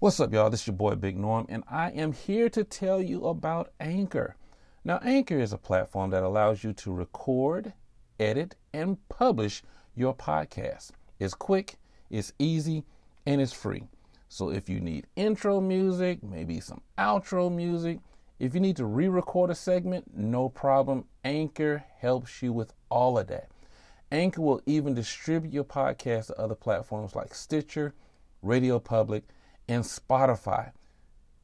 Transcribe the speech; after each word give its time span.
What's 0.00 0.20
up, 0.20 0.32
y'all? 0.32 0.48
This 0.48 0.60
is 0.60 0.68
your 0.68 0.76
boy 0.76 0.94
Big 0.94 1.18
Norm, 1.18 1.46
and 1.48 1.64
I 1.68 1.90
am 1.90 2.12
here 2.12 2.48
to 2.50 2.62
tell 2.62 3.02
you 3.02 3.26
about 3.26 3.72
Anchor. 3.80 4.36
Now, 4.84 5.00
Anchor 5.02 5.40
is 5.40 5.52
a 5.52 5.58
platform 5.58 6.10
that 6.10 6.22
allows 6.22 6.62
you 6.62 6.72
to 6.74 6.92
record, 6.92 7.72
edit, 8.20 8.54
and 8.72 8.96
publish 9.08 9.64
your 9.96 10.14
podcast. 10.14 10.92
It's 11.18 11.34
quick, 11.34 11.80
it's 12.10 12.32
easy, 12.38 12.84
and 13.26 13.40
it's 13.40 13.52
free. 13.52 13.88
So, 14.28 14.50
if 14.50 14.68
you 14.68 14.78
need 14.78 15.08
intro 15.16 15.60
music, 15.60 16.22
maybe 16.22 16.60
some 16.60 16.80
outro 16.96 17.52
music, 17.52 17.98
if 18.38 18.54
you 18.54 18.60
need 18.60 18.76
to 18.76 18.86
re 18.86 19.08
record 19.08 19.50
a 19.50 19.54
segment, 19.56 20.16
no 20.16 20.48
problem. 20.48 21.06
Anchor 21.24 21.82
helps 21.98 22.40
you 22.40 22.52
with 22.52 22.72
all 22.88 23.18
of 23.18 23.26
that. 23.26 23.48
Anchor 24.12 24.42
will 24.42 24.62
even 24.64 24.94
distribute 24.94 25.52
your 25.52 25.64
podcast 25.64 26.28
to 26.28 26.38
other 26.38 26.54
platforms 26.54 27.16
like 27.16 27.34
Stitcher, 27.34 27.94
Radio 28.42 28.78
Public, 28.78 29.24
and 29.68 29.84
Spotify. 29.84 30.72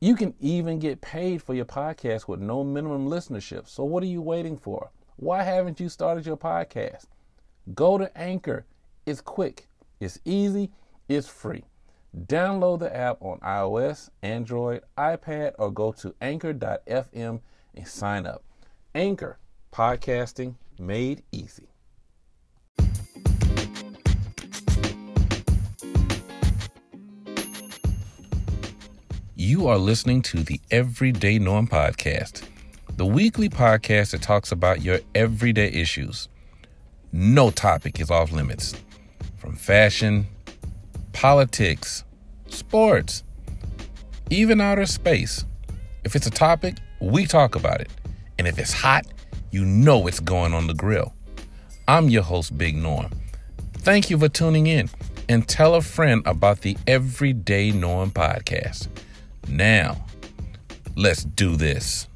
You 0.00 0.16
can 0.16 0.34
even 0.40 0.78
get 0.78 1.00
paid 1.00 1.42
for 1.42 1.54
your 1.54 1.64
podcast 1.64 2.28
with 2.28 2.40
no 2.40 2.64
minimum 2.64 3.08
listenership. 3.08 3.68
So, 3.68 3.84
what 3.84 4.02
are 4.02 4.06
you 4.06 4.22
waiting 4.22 4.56
for? 4.56 4.90
Why 5.16 5.42
haven't 5.42 5.80
you 5.80 5.88
started 5.88 6.26
your 6.26 6.36
podcast? 6.36 7.04
Go 7.74 7.98
to 7.98 8.16
Anchor. 8.16 8.66
It's 9.06 9.20
quick, 9.20 9.68
it's 10.00 10.18
easy, 10.24 10.70
it's 11.08 11.28
free. 11.28 11.64
Download 12.26 12.78
the 12.78 12.94
app 12.94 13.20
on 13.20 13.38
iOS, 13.40 14.08
Android, 14.22 14.82
iPad, 14.96 15.54
or 15.58 15.70
go 15.70 15.92
to 15.92 16.14
anchor.fm 16.20 17.40
and 17.74 17.88
sign 17.88 18.26
up. 18.26 18.44
Anchor, 18.94 19.38
podcasting 19.72 20.54
made 20.78 21.22
easy. 21.32 21.73
You 29.46 29.68
are 29.68 29.76
listening 29.76 30.22
to 30.22 30.38
the 30.38 30.58
Everyday 30.70 31.38
Norm 31.38 31.68
Podcast, 31.68 32.44
the 32.96 33.04
weekly 33.04 33.50
podcast 33.50 34.12
that 34.12 34.22
talks 34.22 34.52
about 34.52 34.80
your 34.80 35.00
everyday 35.14 35.68
issues. 35.68 36.30
No 37.12 37.50
topic 37.50 38.00
is 38.00 38.10
off 38.10 38.32
limits. 38.32 38.74
From 39.36 39.54
fashion, 39.54 40.26
politics, 41.12 42.04
sports, 42.48 43.22
even 44.30 44.62
outer 44.62 44.86
space. 44.86 45.44
If 46.04 46.16
it's 46.16 46.26
a 46.26 46.30
topic, 46.30 46.78
we 47.02 47.26
talk 47.26 47.54
about 47.54 47.82
it. 47.82 47.90
And 48.38 48.48
if 48.48 48.58
it's 48.58 48.72
hot, 48.72 49.04
you 49.50 49.66
know 49.66 50.06
it's 50.06 50.20
going 50.20 50.54
on 50.54 50.68
the 50.68 50.74
grill. 50.74 51.12
I'm 51.86 52.08
your 52.08 52.22
host, 52.22 52.56
Big 52.56 52.76
Norm. 52.76 53.12
Thank 53.74 54.08
you 54.08 54.16
for 54.16 54.30
tuning 54.30 54.68
in 54.68 54.88
and 55.28 55.46
tell 55.46 55.74
a 55.74 55.82
friend 55.82 56.22
about 56.24 56.62
the 56.62 56.78
Everyday 56.86 57.72
Norm 57.72 58.10
podcast. 58.10 58.88
Now, 59.48 60.04
let's 60.96 61.24
do 61.24 61.56
this. 61.56 62.08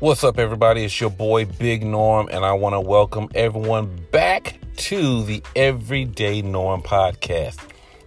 What's 0.00 0.24
up, 0.24 0.38
everybody? 0.38 0.84
It's 0.84 0.98
your 0.98 1.10
boy 1.10 1.44
Big 1.44 1.84
Norm, 1.84 2.28
and 2.32 2.42
I 2.42 2.54
want 2.54 2.74
to 2.74 2.80
welcome 2.80 3.28
everyone 3.34 4.00
back 4.10 4.58
to 4.76 5.22
the 5.24 5.42
Everyday 5.54 6.40
Norm 6.40 6.82
podcast. 6.82 7.58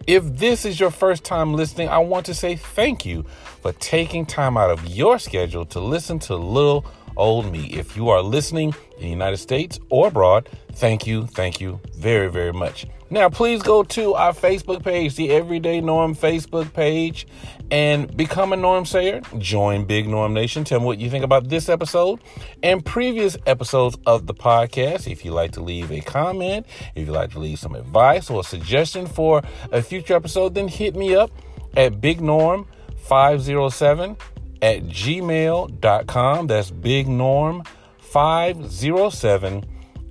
If 0.08 0.24
this 0.38 0.66
is 0.66 0.80
your 0.80 0.90
first 0.90 1.24
time 1.24 1.54
listening, 1.54 1.90
I 1.90 2.00
want 2.00 2.26
to 2.26 2.34
say 2.34 2.56
thank 2.56 3.06
you 3.06 3.24
for 3.62 3.74
taking 3.74 4.26
time 4.26 4.58
out 4.58 4.72
of 4.72 4.88
your 4.88 5.20
schedule 5.20 5.66
to 5.68 5.80
listen 5.80 6.18
to 6.20 6.36
Little 6.36 6.84
Old 7.18 7.52
Me. 7.52 7.66
If 7.66 7.96
you 7.96 8.10
are 8.10 8.22
listening 8.22 8.76
in 8.98 9.02
the 9.02 9.10
United 9.10 9.38
States 9.38 9.80
or 9.90 10.08
abroad, 10.08 10.50
thank 10.74 11.08
you, 11.08 11.28
thank 11.28 11.62
you 11.62 11.80
very, 11.96 12.30
very 12.30 12.54
much. 12.54 12.86
Now, 13.14 13.30
please 13.30 13.62
go 13.62 13.84
to 13.84 14.16
our 14.16 14.34
Facebook 14.34 14.84
page, 14.84 15.16
the 15.16 15.30
Everyday 15.30 15.82
Norm 15.82 16.16
Facebook 16.16 16.74
page, 16.74 17.28
and 17.70 18.16
become 18.18 18.54
a 18.54 18.56
Norm 18.56 18.88
Sayer. 18.88 19.22
Join 19.38 19.86
Big 19.86 20.08
Norm 20.08 20.34
Nation. 20.34 20.64
Tell 20.64 20.80
me 20.80 20.88
what 20.88 20.98
you 20.98 21.12
think 21.12 21.24
about 21.24 21.48
this 21.48 21.70
episode 21.70 22.20
and 22.64 22.84
previous 22.84 23.38
episodes 23.46 24.00
of 24.08 24.26
the 24.26 24.34
podcast. 24.34 25.12
If 25.12 25.24
you'd 25.24 25.34
like 25.34 25.52
to 25.52 25.62
leave 25.62 25.92
a 25.92 26.02
comment, 26.02 26.66
if 26.96 27.06
you'd 27.06 27.14
like 27.14 27.32
to 27.34 27.40
leave 27.40 27.60
some 27.60 27.76
advice 27.76 28.32
or 28.32 28.40
a 28.40 28.44
suggestion 28.44 29.06
for 29.06 29.44
a 29.72 29.84
future 29.84 30.16
episode, 30.16 30.56
then 30.56 30.68
hit 30.68 30.96
me 30.96 31.14
up 31.14 31.30
at 31.78 32.02
Big 32.02 32.20
Norm 32.20 32.66
507 32.98 34.18
at 34.64 34.84
gmail.com. 34.86 36.48
That's 36.48 36.72
Big 36.72 37.08
Norm 37.10 37.64
507 38.00 39.66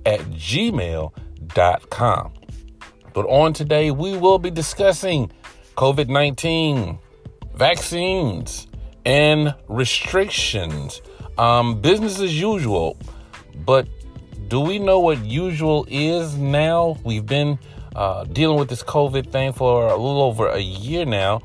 at 0.05 0.19
gmail.com. 0.19 1.13
But 3.13 3.25
on 3.25 3.53
today, 3.53 3.91
we 3.91 4.15
will 4.15 4.39
be 4.39 4.51
discussing 4.51 5.31
COVID 5.75 6.07
19, 6.07 6.99
vaccines, 7.55 8.67
and 9.05 9.55
restrictions. 9.67 11.01
Um, 11.37 11.81
business 11.81 12.19
as 12.19 12.39
usual. 12.39 12.95
But 13.65 13.87
do 14.49 14.59
we 14.59 14.77
know 14.77 14.99
what 14.99 15.25
usual 15.25 15.87
is 15.89 16.37
now? 16.37 16.97
We've 17.03 17.25
been 17.25 17.57
uh, 17.95 18.25
dealing 18.25 18.59
with 18.59 18.69
this 18.69 18.83
COVID 18.83 19.31
thing 19.31 19.53
for 19.53 19.87
a 19.87 19.95
little 19.95 20.21
over 20.21 20.47
a 20.47 20.59
year 20.59 21.05
now. 21.05 21.41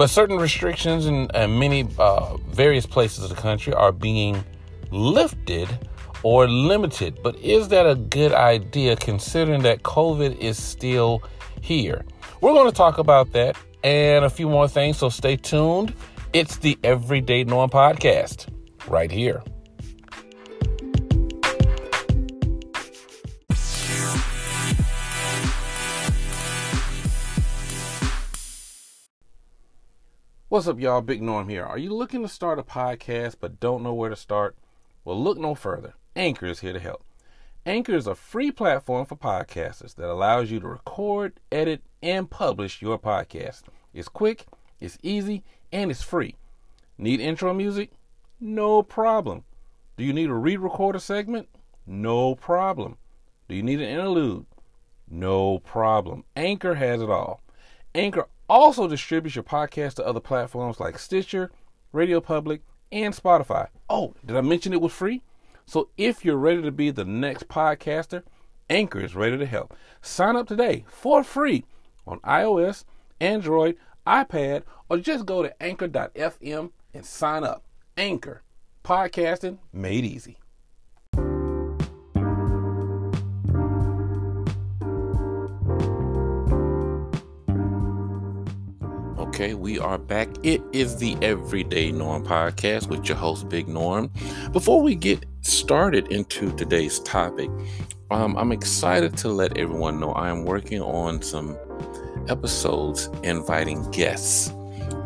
But 0.00 0.08
certain 0.08 0.38
restrictions 0.38 1.04
in, 1.04 1.28
in 1.34 1.58
many 1.58 1.86
uh, 1.98 2.38
various 2.38 2.86
places 2.86 3.22
of 3.22 3.28
the 3.28 3.36
country 3.36 3.74
are 3.74 3.92
being 3.92 4.42
lifted 4.90 5.68
or 6.22 6.48
limited. 6.48 7.18
But 7.22 7.36
is 7.36 7.68
that 7.68 7.84
a 7.84 7.96
good 7.96 8.32
idea 8.32 8.96
considering 8.96 9.60
that 9.64 9.82
COVID 9.82 10.38
is 10.38 10.56
still 10.56 11.22
here? 11.60 12.02
We're 12.40 12.54
going 12.54 12.70
to 12.70 12.74
talk 12.74 12.96
about 12.96 13.30
that 13.32 13.58
and 13.84 14.24
a 14.24 14.30
few 14.30 14.48
more 14.48 14.68
things, 14.68 14.96
so 14.96 15.10
stay 15.10 15.36
tuned. 15.36 15.92
It's 16.32 16.56
the 16.56 16.78
Everyday 16.82 17.44
Norm 17.44 17.68
Podcast 17.68 18.46
right 18.88 19.10
here. 19.10 19.42
What's 30.50 30.66
up, 30.66 30.80
y'all? 30.80 31.00
Big 31.00 31.22
Norm 31.22 31.48
here. 31.48 31.64
Are 31.64 31.78
you 31.78 31.94
looking 31.94 32.22
to 32.22 32.28
start 32.28 32.58
a 32.58 32.64
podcast 32.64 33.36
but 33.38 33.60
don't 33.60 33.84
know 33.84 33.94
where 33.94 34.10
to 34.10 34.16
start? 34.16 34.56
Well, 35.04 35.22
look 35.22 35.38
no 35.38 35.54
further. 35.54 35.94
Anchor 36.16 36.46
is 36.46 36.58
here 36.58 36.72
to 36.72 36.80
help. 36.80 37.04
Anchor 37.64 37.94
is 37.94 38.08
a 38.08 38.16
free 38.16 38.50
platform 38.50 39.06
for 39.06 39.14
podcasters 39.14 39.94
that 39.94 40.10
allows 40.10 40.50
you 40.50 40.58
to 40.58 40.66
record, 40.66 41.34
edit, 41.52 41.82
and 42.02 42.28
publish 42.28 42.82
your 42.82 42.98
podcast. 42.98 43.62
It's 43.94 44.08
quick, 44.08 44.46
it's 44.80 44.98
easy, 45.04 45.44
and 45.70 45.88
it's 45.88 46.02
free. 46.02 46.34
Need 46.98 47.20
intro 47.20 47.54
music? 47.54 47.92
No 48.40 48.82
problem. 48.82 49.44
Do 49.96 50.02
you 50.02 50.12
need 50.12 50.26
to 50.26 50.34
re 50.34 50.56
record 50.56 50.96
a 50.96 51.00
segment? 51.00 51.48
No 51.86 52.34
problem. 52.34 52.96
Do 53.48 53.54
you 53.54 53.62
need 53.62 53.80
an 53.80 53.88
interlude? 53.88 54.46
No 55.08 55.60
problem. 55.60 56.24
Anchor 56.34 56.74
has 56.74 57.00
it 57.00 57.08
all. 57.08 57.40
Anchor 57.94 58.26
also 58.50 58.88
distributes 58.88 59.36
your 59.36 59.44
podcast 59.44 59.94
to 59.94 60.06
other 60.06 60.18
platforms 60.18 60.80
like 60.80 60.98
Stitcher, 60.98 61.52
Radio 61.92 62.20
Public, 62.20 62.62
and 62.90 63.14
Spotify. 63.14 63.68
Oh, 63.88 64.14
did 64.26 64.36
I 64.36 64.40
mention 64.40 64.72
it 64.72 64.80
was 64.80 64.92
free? 64.92 65.22
So 65.66 65.88
if 65.96 66.24
you're 66.24 66.36
ready 66.36 66.60
to 66.62 66.72
be 66.72 66.90
the 66.90 67.04
next 67.04 67.46
podcaster, 67.46 68.24
Anchor 68.68 68.98
is 68.98 69.14
ready 69.14 69.38
to 69.38 69.46
help. 69.46 69.76
Sign 70.02 70.34
up 70.34 70.48
today 70.48 70.84
for 70.88 71.22
free 71.22 71.64
on 72.08 72.18
iOS, 72.20 72.84
Android, 73.20 73.76
iPad, 74.04 74.64
or 74.88 74.98
just 74.98 75.26
go 75.26 75.44
to 75.44 75.62
anchor.fm 75.62 76.70
and 76.92 77.06
sign 77.06 77.44
up. 77.44 77.62
Anchor, 77.96 78.42
podcasting 78.84 79.58
made 79.72 80.04
easy. 80.04 80.39
Okay, 89.40 89.54
we 89.54 89.78
are 89.78 89.96
back. 89.96 90.28
It 90.42 90.60
is 90.72 90.98
the 90.98 91.16
Everyday 91.22 91.92
Norm 91.92 92.22
podcast 92.26 92.88
with 92.88 93.08
your 93.08 93.16
host, 93.16 93.48
Big 93.48 93.68
Norm. 93.68 94.10
Before 94.52 94.82
we 94.82 94.94
get 94.94 95.24
started 95.40 96.08
into 96.08 96.54
today's 96.56 97.00
topic, 97.00 97.48
um, 98.10 98.36
I'm 98.36 98.52
excited 98.52 99.16
to 99.16 99.28
let 99.28 99.56
everyone 99.56 99.98
know 99.98 100.12
I 100.12 100.28
am 100.28 100.44
working 100.44 100.82
on 100.82 101.22
some 101.22 101.56
episodes 102.28 103.08
inviting 103.22 103.90
guests. 103.92 104.52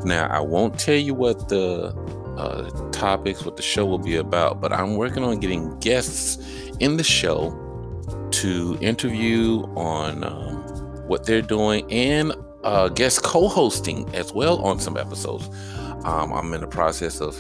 Now, 0.04 0.26
I 0.26 0.40
won't 0.40 0.81
tell 0.81 0.96
you 0.96 1.14
what 1.14 1.48
the 1.48 1.94
uh, 2.36 2.90
topics, 2.90 3.44
what 3.44 3.56
the 3.56 3.62
show 3.62 3.86
will 3.86 4.00
be 4.00 4.16
about, 4.16 4.60
but 4.60 4.72
I'm 4.72 4.96
working 4.96 5.22
on 5.22 5.38
getting 5.38 5.78
guests 5.78 6.38
in 6.81 6.96
the 6.96 7.04
show 7.04 7.52
to 8.32 8.78
interview 8.81 9.62
on 9.76 10.25
um, 10.25 10.56
what 11.06 11.25
they're 11.25 11.40
doing 11.40 11.88
and 11.92 12.34
uh, 12.64 12.88
guest 12.88 13.22
co 13.22 13.49
hosting 13.49 14.12
as 14.14 14.32
well 14.32 14.61
on 14.62 14.81
some 14.81 14.96
episodes. 14.96 15.49
Um, 16.05 16.32
I'm 16.32 16.52
in 16.52 16.61
the 16.61 16.66
process 16.66 17.20
of 17.20 17.37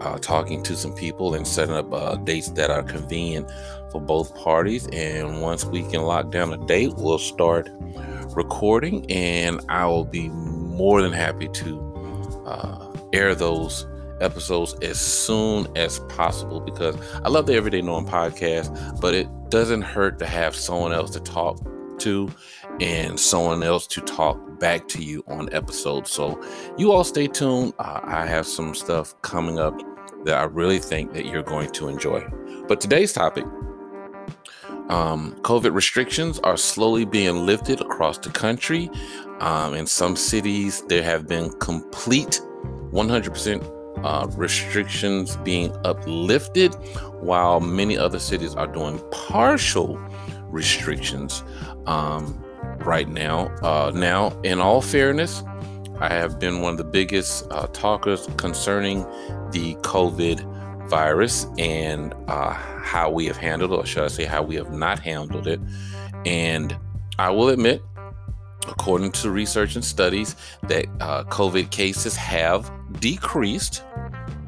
uh, 0.00 0.18
talking 0.18 0.62
to 0.62 0.76
some 0.76 0.94
people 0.94 1.34
and 1.34 1.46
setting 1.46 1.74
up 1.74 1.92
uh, 1.92 2.16
dates 2.16 2.50
that 2.50 2.70
are 2.70 2.82
convenient 2.82 3.50
for 3.90 4.00
both 4.00 4.34
parties. 4.36 4.86
And 4.92 5.40
once 5.40 5.64
we 5.64 5.82
can 5.82 6.02
lock 6.02 6.30
down 6.30 6.52
a 6.52 6.66
date, 6.66 6.94
we'll 6.96 7.18
start 7.18 7.70
recording, 8.36 9.10
and 9.10 9.60
I 9.68 9.86
will 9.86 10.04
be 10.04 10.28
more 10.28 11.02
than 11.02 11.12
happy 11.12 11.48
to 11.48 12.44
uh, 12.46 12.92
air 13.12 13.34
those 13.34 13.86
episodes 14.20 14.74
as 14.82 15.00
soon 15.00 15.66
as 15.76 16.00
possible 16.00 16.60
because 16.60 16.96
I 17.24 17.28
love 17.28 17.46
the 17.46 17.54
Everyday 17.54 17.82
Norm 17.82 18.06
podcast, 18.06 19.00
but 19.00 19.14
it 19.14 19.28
doesn't 19.48 19.82
hurt 19.82 20.18
to 20.18 20.26
have 20.26 20.54
someone 20.54 20.92
else 20.92 21.10
to 21.10 21.20
talk 21.20 21.58
to 22.00 22.30
and 22.80 23.18
someone 23.18 23.62
else 23.62 23.86
to 23.88 24.00
talk 24.00 24.38
back 24.58 24.88
to 24.88 25.02
you 25.02 25.24
on 25.26 25.52
episodes. 25.52 26.10
So 26.10 26.42
you 26.76 26.92
all 26.92 27.04
stay 27.04 27.26
tuned. 27.26 27.74
Uh, 27.78 28.00
I 28.02 28.26
have 28.26 28.46
some 28.46 28.74
stuff 28.74 29.20
coming 29.22 29.58
up 29.58 29.78
that 30.24 30.36
I 30.36 30.44
really 30.44 30.78
think 30.78 31.12
that 31.12 31.26
you're 31.26 31.42
going 31.42 31.70
to 31.70 31.88
enjoy. 31.88 32.26
But 32.66 32.80
today's 32.80 33.12
topic 33.12 33.44
um, 34.88 35.34
COVID 35.42 35.74
restrictions 35.74 36.38
are 36.40 36.56
slowly 36.56 37.04
being 37.04 37.44
lifted 37.44 37.80
across 37.80 38.18
the 38.18 38.30
country. 38.30 38.90
Um, 39.40 39.74
in 39.74 39.86
some 39.86 40.16
cities, 40.16 40.82
there 40.88 41.02
have 41.02 41.26
been 41.28 41.50
complete 41.58 42.40
100% 42.90 44.04
uh, 44.04 44.26
restrictions 44.36 45.36
being 45.38 45.76
uplifted, 45.84 46.74
while 47.20 47.60
many 47.60 47.98
other 47.98 48.18
cities 48.18 48.54
are 48.54 48.66
doing 48.66 49.00
partial 49.10 49.98
restrictions 50.50 51.44
um, 51.86 52.42
right 52.84 53.08
now. 53.08 53.48
Uh, 53.62 53.92
now, 53.94 54.38
in 54.42 54.60
all 54.60 54.80
fairness, 54.80 55.42
I 56.00 56.08
have 56.08 56.38
been 56.38 56.60
one 56.60 56.72
of 56.72 56.78
the 56.78 56.84
biggest 56.84 57.46
uh, 57.50 57.66
talkers 57.68 58.28
concerning 58.36 59.02
the 59.50 59.74
COVID 59.82 60.88
virus 60.88 61.46
and 61.58 62.14
uh, 62.28 62.52
how 62.52 63.10
we 63.10 63.26
have 63.26 63.36
handled 63.36 63.72
it, 63.72 63.76
or 63.76 63.86
should 63.86 64.04
I 64.04 64.08
say, 64.08 64.24
how 64.24 64.42
we 64.42 64.54
have 64.56 64.72
not 64.72 64.98
handled 65.00 65.46
it. 65.46 65.60
And 66.24 66.76
I 67.18 67.30
will 67.30 67.48
admit, 67.48 67.82
according 68.68 69.12
to 69.12 69.30
research 69.30 69.74
and 69.74 69.84
studies, 69.84 70.36
that 70.62 70.86
uh, 71.00 71.24
COVID 71.24 71.70
cases 71.70 72.16
have 72.16 72.70
decreased 73.00 73.82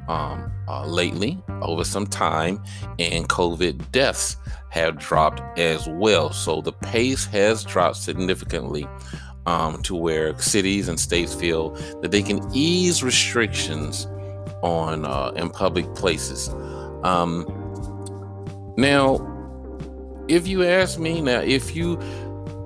um, 0.08 0.50
uh, 0.68 0.86
lately 0.86 1.42
over 1.62 1.84
some 1.84 2.06
time, 2.06 2.62
and 2.98 3.28
COVID 3.28 3.90
deaths 3.92 4.36
have 4.70 4.99
dropped 4.99 5.58
as 5.58 5.88
well. 5.88 6.32
So 6.32 6.61
the 6.61 6.72
pace 6.72 7.26
has 7.26 7.64
dropped 7.64 7.96
significantly 7.96 8.87
um, 9.46 9.82
to 9.82 9.94
where 9.94 10.38
cities 10.38 10.88
and 10.88 10.99
states 10.99 11.34
feel 11.34 11.70
that 12.02 12.11
they 12.11 12.22
can 12.22 12.40
ease 12.55 13.02
restrictions 13.02 14.06
on 14.62 15.05
uh, 15.05 15.32
in 15.37 15.50
public 15.50 15.93
places. 15.94 16.49
Um, 17.02 17.46
now, 18.76 19.26
if 20.28 20.46
you 20.46 20.64
ask 20.64 20.99
me 20.99 21.20
now, 21.20 21.40
if 21.40 21.75
you 21.75 21.99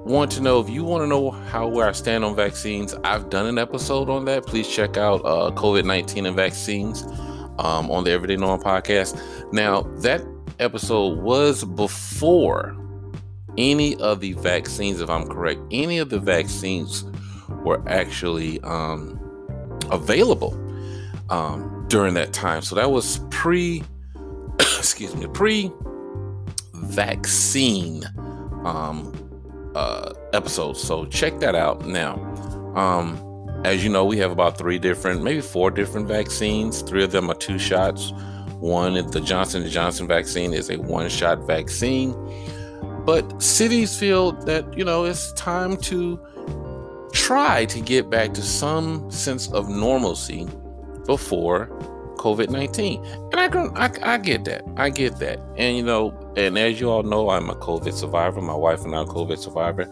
want 0.05 0.31
to 0.33 0.41
know 0.43 0.61
if 0.61 0.69
you 0.69 0.85
want 0.85 1.03
to 1.03 1.07
know 1.07 1.31
how 1.31 1.67
where 1.67 1.89
I 1.89 1.93
stand 1.93 2.25
on 2.25 2.37
vaccines, 2.37 2.95
I've 3.05 3.31
done 3.31 3.47
an 3.47 3.57
episode 3.59 4.11
on 4.11 4.27
that. 4.27 4.45
Please 4.45 4.69
check 4.69 4.99
out 4.99 5.23
uh, 5.25 5.51
COVID 5.53 5.85
nineteen 5.85 6.27
and 6.27 6.37
vaccines 6.37 7.05
um, 7.59 7.91
on 7.91 8.05
the 8.05 8.11
Everyday 8.11 8.37
Norm 8.37 8.61
podcast. 8.61 9.19
Now 9.53 9.83
that 10.03 10.21
episode 10.59 11.19
was 11.19 11.65
before 11.65 12.77
any 13.57 13.97
of 13.97 14.21
the 14.21 14.33
vaccines, 14.35 15.01
if 15.01 15.11
I'm 15.11 15.27
correct, 15.27 15.61
any 15.71 15.99
of 15.99 16.11
the 16.11 16.19
vaccines 16.19 17.05
were 17.65 17.83
actually 17.89 18.61
um, 18.63 19.21
available 19.91 20.59
um, 21.31 21.87
during 21.89 22.15
that 22.15 22.33
time. 22.33 22.63
So 22.63 22.75
that 22.77 22.91
was 22.91 23.21
pre, 23.31 23.83
excuse 24.61 25.15
me, 25.15 25.27
pre 25.27 25.71
vaccine 26.75 28.05
um, 28.65 29.73
uh, 29.75 30.13
episodes. 30.33 30.83
So 30.83 31.07
check 31.07 31.39
that 31.41 31.55
out 31.55 31.87
now. 31.87 32.15
Um, 32.75 33.21
as 33.65 33.83
you 33.83 33.91
know, 33.91 34.05
we 34.05 34.19
have 34.19 34.31
about 34.31 34.59
three 34.59 34.79
different, 34.79 35.23
maybe 35.23 35.41
four 35.41 35.71
different 35.71 36.07
vaccines. 36.07 36.83
Three 36.83 37.03
of 37.03 37.13
them 37.13 37.31
are 37.31 37.35
two 37.35 37.59
shots. 37.59 38.13
One, 38.65 38.95
the 38.95 39.21
Johnson 39.21 39.69
& 39.69 39.69
Johnson 39.69 40.07
vaccine 40.09 40.55
is 40.55 40.71
a 40.71 40.79
one-shot 40.79 41.47
vaccine. 41.47 42.15
But 43.05 43.43
cities 43.43 43.99
feel 43.99 44.33
that, 44.33 44.79
you 44.79 44.87
know, 44.87 45.05
it's 45.05 45.33
time 45.35 45.77
to 45.83 46.19
try 47.13 47.67
to 47.67 47.79
get 47.79 48.09
back 48.09 48.33
to 48.33 48.41
some 48.41 49.11
sense 49.11 49.53
of 49.53 49.69
normalcy 49.69 50.49
before 51.05 51.67
COVID 52.17 52.49
19. 52.49 53.05
And 53.05 53.35
I, 53.35 53.85
I, 53.85 54.15
I 54.15 54.17
get 54.17 54.47
that. 54.47 54.63
I 54.79 54.89
get 54.89 55.19
that. 55.19 55.41
And, 55.59 55.77
you 55.77 55.83
know, 55.83 56.19
and 56.35 56.57
as 56.57 56.81
you 56.81 56.91
all 56.91 57.03
know, 57.03 57.29
I'm 57.29 57.51
a 57.51 57.57
COVID 57.57 57.93
survivor. 57.93 58.41
My 58.41 58.55
wife 58.55 58.83
and 58.87 58.95
I 58.95 59.01
are 59.01 59.05
COVID 59.05 59.37
survivor. 59.37 59.91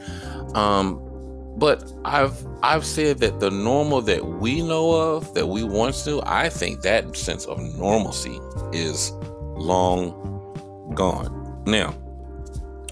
Um, 0.54 1.11
but 1.56 1.92
I've 2.04 2.46
I've 2.62 2.84
said 2.84 3.18
that 3.18 3.40
the 3.40 3.50
normal 3.50 4.00
that 4.02 4.24
we 4.24 4.62
know 4.62 4.92
of, 4.92 5.34
that 5.34 5.48
we 5.48 5.64
once 5.64 6.06
knew, 6.06 6.20
I 6.24 6.48
think 6.48 6.82
that 6.82 7.16
sense 7.16 7.44
of 7.46 7.60
normalcy 7.76 8.40
is 8.72 9.12
long 9.56 10.92
gone. 10.94 11.62
Now, 11.66 11.94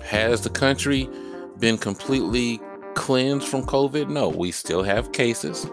has 0.05 0.43
the 0.43 0.51
country 0.51 1.09
been 1.59 1.79
completely 1.79 2.61
cleansed 2.95 3.47
from 3.49 3.63
COVID? 3.63 4.09
No, 4.09 4.29
we 4.29 4.51
still 4.51 4.83
have 4.83 5.13
cases. 5.13 5.67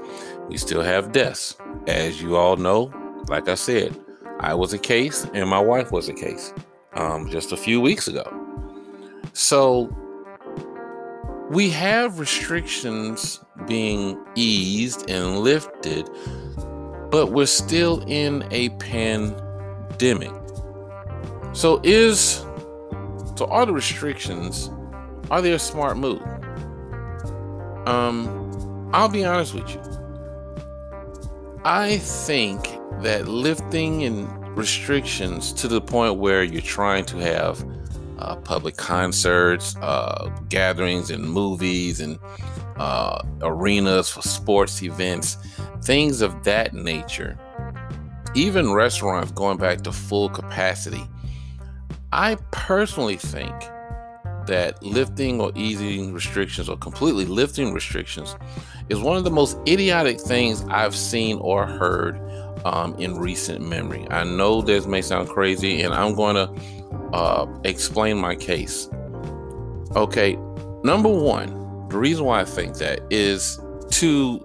We 0.48 0.57
still 0.57 0.81
have 0.81 1.12
deaths. 1.12 1.56
As 1.88 2.22
you 2.22 2.36
all 2.36 2.56
know, 2.56 2.92
like 3.28 3.50
I 3.50 3.56
said, 3.56 3.95
I 4.40 4.54
was 4.54 4.74
a 4.74 4.78
case 4.78 5.25
and 5.33 5.50
my 5.50 5.60
wife 5.60 5.92
was 5.92 6.10
a 6.10 6.13
case 6.13 6.54
um, 6.94 7.30
just 7.30 7.51
a 7.51 7.57
few 7.57 7.81
weeks 7.81 8.07
ago. 8.07 8.25
So 9.33 9.90
we 11.50 11.70
have 11.70 12.20
restrictions 12.20 13.40
being 13.68 14.18
eased 14.36 15.10
and 15.10 15.40
lifted, 15.40 16.10
but 17.10 17.32
we're 17.32 17.46
still 17.46 18.04
in 18.08 18.46
a 18.52 18.70
pandemic. 18.70 20.34
So 21.54 21.80
is 21.84 22.46
so 23.36 23.46
are 23.50 23.66
the 23.66 23.74
restrictions, 23.74 24.72
are 25.30 25.42
they 25.42 25.54
a 25.54 25.60
smart 25.60 25.98
move? 25.98 26.22
Um, 27.88 28.90
I'll 28.94 29.10
be 29.10 29.24
honest 29.24 29.54
with 29.54 29.70
you. 29.70 29.82
I 31.64 31.98
think 31.98 32.64
that 33.02 33.28
lifting 33.28 34.04
and 34.04 34.58
restrictions 34.58 35.54
to 35.54 35.68
the 35.68 35.80
point 35.80 36.18
where 36.18 36.44
you're 36.44 36.62
trying 36.62 37.06
to 37.06 37.18
have 37.18 37.64
uh, 38.19 38.36
public 38.38 38.78
concerts, 38.78 39.76
uh, 39.78 40.30
gatherings, 40.50 41.12
and 41.12 41.24
movies, 41.24 42.00
and 42.00 42.18
uh, 42.78 43.21
arenas 43.42 44.09
for 44.09 44.21
sports 44.21 44.81
events, 44.81 45.38
things 45.83 46.21
of 46.21 46.44
that 46.44 46.74
nature. 46.74 47.38
Even 48.36 48.74
restaurants 48.74 49.31
going 49.31 49.57
back 49.57 49.81
to 49.81 49.92
full 49.92 50.30
capacity 50.30 51.07
I 52.14 52.38
personally 52.52 53.18
think 53.18 53.54
that 54.47 54.81
lifting 54.81 55.42
or 55.42 55.52
easing 55.56 56.14
restrictions 56.14 56.69
or 56.69 56.78
completely 56.78 57.26
lifting 57.26 57.74
restrictions 57.74 58.38
is 58.88 59.00
one 59.00 59.18
of 59.18 59.26
the 59.26 59.31
most 59.31 59.57
idiotic 59.68 60.21
things 60.21 60.64
I've 60.69 60.95
seen 60.95 61.38
or 61.40 61.66
heard 61.66 62.18
um, 62.64 62.95
in 62.95 63.18
recent 63.18 63.68
memory. 63.68 64.07
I 64.09 64.24
know 64.24 64.62
this 64.62 64.88
may 64.88 65.02
sound 65.02 65.28
crazy, 65.28 65.81
and 65.81 65.94
I'm 65.94 66.16
going 66.16 66.36
to 66.36 66.87
uh, 67.14 67.45
explain 67.64 68.18
my 68.18 68.35
case. 68.35 68.90
Okay, 69.95 70.37
number 70.83 71.09
one, 71.09 71.47
the 71.90 71.97
reason 71.97 72.26
why 72.26 72.42
I 72.42 72.45
think 72.45 72.78
that 72.78 73.02
is 73.09 73.59
to 73.92 74.40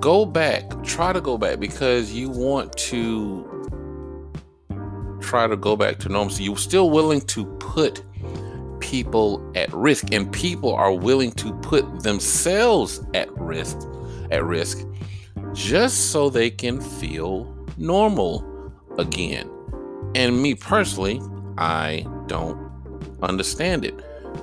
go 0.00 0.24
back, 0.24 0.82
try 0.84 1.12
to 1.12 1.20
go 1.20 1.38
back 1.38 1.60
because 1.60 2.12
you 2.12 2.28
want 2.30 2.76
to 2.76 3.44
try 5.20 5.46
to 5.46 5.56
go 5.56 5.76
back 5.76 5.98
to 5.98 6.08
normalcy, 6.08 6.44
you're 6.44 6.56
still 6.56 6.90
willing 6.90 7.20
to 7.20 7.44
put 7.58 8.02
people 8.80 9.52
at 9.54 9.72
risk, 9.72 10.12
and 10.12 10.32
people 10.32 10.74
are 10.74 10.92
willing 10.92 11.32
to 11.32 11.52
put 11.60 12.02
themselves 12.02 13.04
at 13.14 13.30
risk, 13.38 13.76
at 14.30 14.42
risk, 14.44 14.86
just 15.52 16.10
so 16.10 16.30
they 16.30 16.50
can 16.50 16.80
feel 16.80 17.54
normal 17.76 18.72
again. 18.98 19.50
And 20.18 20.42
me 20.42 20.56
personally, 20.56 21.22
I 21.58 22.04
don't 22.26 22.58
understand 23.22 23.84
it. 23.84 23.94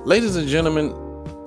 Ladies 0.06 0.34
and 0.34 0.48
gentlemen, 0.48 0.94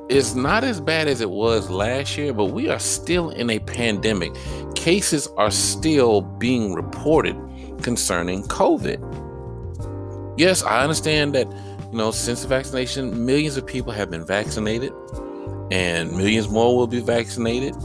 it's 0.08 0.36
not 0.36 0.64
as 0.64 0.80
bad 0.80 1.08
as 1.08 1.20
it 1.20 1.32
was 1.32 1.72
last 1.72 2.16
year, 2.16 2.32
but 2.32 2.46
we 2.46 2.70
are 2.70 2.78
still 2.78 3.32
in 3.32 3.50
a 3.50 3.58
pandemic. 3.58 4.32
Cases 4.76 5.28
are 5.38 5.50
still 5.50 6.22
being 6.22 6.76
reported 6.76 7.36
concerning 7.82 8.44
COVID. 8.44 9.00
Yes, 10.38 10.62
I 10.62 10.84
understand 10.84 11.34
that, 11.34 11.48
you 11.92 11.98
know, 11.98 12.12
since 12.12 12.44
the 12.44 12.48
vaccination, 12.50 13.26
millions 13.26 13.58
of 13.58 13.66
people 13.66 13.92
have 13.92 14.12
been 14.12 14.28
vaccinated 14.28 14.94
and 15.72 16.12
millions 16.16 16.50
more 16.50 16.78
will 16.78 16.86
be 16.86 17.02
vaccinated. 17.02 17.76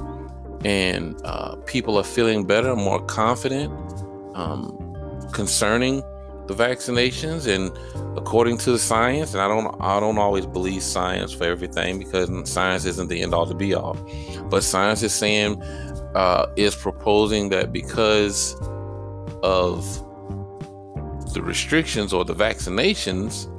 and 0.64 1.18
uh, 1.24 1.56
people 1.66 1.96
are 1.98 2.04
feeling 2.04 2.46
better, 2.46 2.74
more 2.76 3.00
confident 3.06 3.72
um, 4.34 4.76
concerning 5.32 6.02
the 6.46 6.54
vaccinations 6.54 7.46
and 7.46 7.70
according 8.18 8.58
to 8.58 8.72
the 8.72 8.78
science 8.78 9.32
and 9.32 9.42
i 9.42 9.48
don't 9.48 9.74
i 9.80 9.98
don't 9.98 10.18
always 10.18 10.44
believe 10.44 10.82
science 10.82 11.32
for 11.32 11.44
everything 11.44 11.98
because 11.98 12.28
science 12.48 12.84
isn't 12.84 13.08
the 13.08 13.22
end 13.22 13.32
all 13.32 13.46
to 13.46 13.54
be 13.54 13.74
all. 13.74 13.96
But 14.50 14.62
science 14.62 15.02
is 15.02 15.12
saying 15.12 15.62
uh, 16.14 16.46
is 16.56 16.74
proposing 16.74 17.48
that 17.50 17.72
because 17.72 18.54
of 19.42 19.84
the 21.32 21.42
restrictions 21.42 22.12
or 22.12 22.24
the 22.24 22.34
vaccinations 22.34 23.50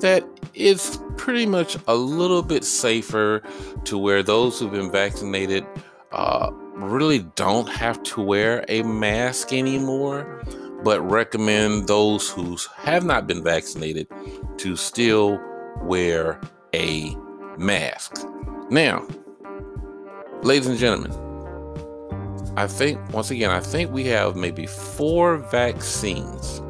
that 0.00 0.24
it's 0.54 0.98
pretty 1.16 1.46
much 1.46 1.76
a 1.86 1.94
little 1.94 2.42
bit 2.42 2.64
safer 2.64 3.42
to 3.84 3.98
where 3.98 4.22
those 4.22 4.58
who've 4.58 4.70
been 4.70 4.90
vaccinated 4.90 5.64
uh, 6.12 6.50
really 6.74 7.20
don't 7.34 7.68
have 7.68 8.02
to 8.02 8.20
wear 8.20 8.64
a 8.68 8.82
mask 8.82 9.52
anymore, 9.52 10.42
but 10.82 11.00
recommend 11.00 11.88
those 11.88 12.28
who 12.30 12.56
have 12.76 13.04
not 13.04 13.26
been 13.26 13.42
vaccinated 13.42 14.06
to 14.58 14.76
still 14.76 15.40
wear 15.82 16.40
a 16.74 17.16
mask. 17.58 18.24
Now, 18.70 19.06
ladies 20.42 20.68
and 20.68 20.78
gentlemen, 20.78 21.12
I 22.56 22.66
think, 22.66 22.98
once 23.12 23.30
again, 23.30 23.50
I 23.50 23.60
think 23.60 23.92
we 23.92 24.06
have 24.06 24.34
maybe 24.36 24.66
four 24.66 25.36
vaccines. 25.36 26.62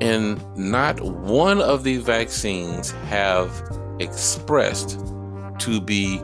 And 0.00 0.44
not 0.56 1.00
one 1.00 1.60
of 1.60 1.84
these 1.84 2.02
vaccines 2.02 2.90
have 3.08 3.62
expressed 4.00 4.98
to 5.60 5.80
be 5.80 6.20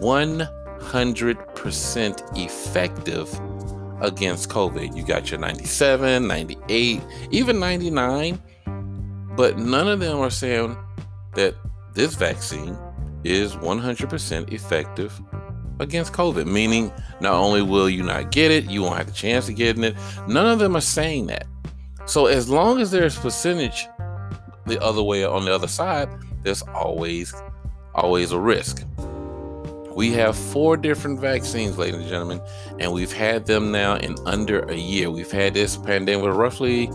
100% 0.00 2.38
effective 2.38 3.40
against 4.00 4.48
COVID. 4.48 4.96
You 4.96 5.02
got 5.04 5.30
your 5.30 5.40
97, 5.40 6.26
98, 6.26 7.02
even 7.30 7.58
99, 7.58 8.40
but 9.36 9.58
none 9.58 9.88
of 9.88 10.00
them 10.00 10.18
are 10.18 10.30
saying 10.30 10.76
that 11.34 11.54
this 11.94 12.14
vaccine 12.14 12.76
is 13.24 13.54
100% 13.56 14.52
effective 14.52 15.20
against 15.80 16.12
COVID, 16.12 16.46
meaning 16.46 16.92
not 17.20 17.34
only 17.34 17.62
will 17.62 17.88
you 17.88 18.02
not 18.02 18.30
get 18.30 18.50
it, 18.50 18.70
you 18.70 18.82
won't 18.82 18.96
have 18.96 19.06
the 19.06 19.12
chance 19.12 19.48
of 19.48 19.56
getting 19.56 19.84
it. 19.84 19.96
None 20.26 20.46
of 20.46 20.58
them 20.58 20.76
are 20.76 20.80
saying 20.80 21.26
that. 21.26 21.46
So 22.06 22.26
as 22.26 22.48
long 22.48 22.80
as 22.80 22.90
there's 22.90 23.18
percentage 23.18 23.86
the 24.66 24.82
other 24.82 25.02
way 25.02 25.24
on 25.24 25.44
the 25.44 25.54
other 25.54 25.68
side, 25.68 26.08
there's 26.42 26.62
always 26.62 27.34
always 27.94 28.32
a 28.32 28.38
risk. 28.38 28.84
We 29.98 30.12
have 30.12 30.36
four 30.38 30.76
different 30.76 31.18
vaccines, 31.18 31.76
ladies 31.76 31.98
and 31.98 32.08
gentlemen, 32.08 32.40
and 32.78 32.92
we've 32.92 33.12
had 33.12 33.46
them 33.46 33.72
now 33.72 33.96
in 33.96 34.14
under 34.26 34.60
a 34.70 34.76
year. 34.76 35.10
We've 35.10 35.28
had 35.28 35.54
this 35.54 35.76
pandemic 35.76 36.36
roughly 36.36 36.88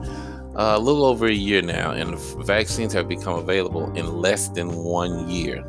uh, 0.55 0.75
a 0.77 0.79
little 0.79 1.03
over 1.03 1.27
a 1.27 1.33
year 1.33 1.61
now, 1.61 1.91
and 1.91 2.17
vaccines 2.45 2.93
have 2.93 3.09
become 3.09 3.37
available 3.37 3.91
in 3.97 4.21
less 4.21 4.47
than 4.47 4.73
one 4.85 5.29
year. 5.29 5.65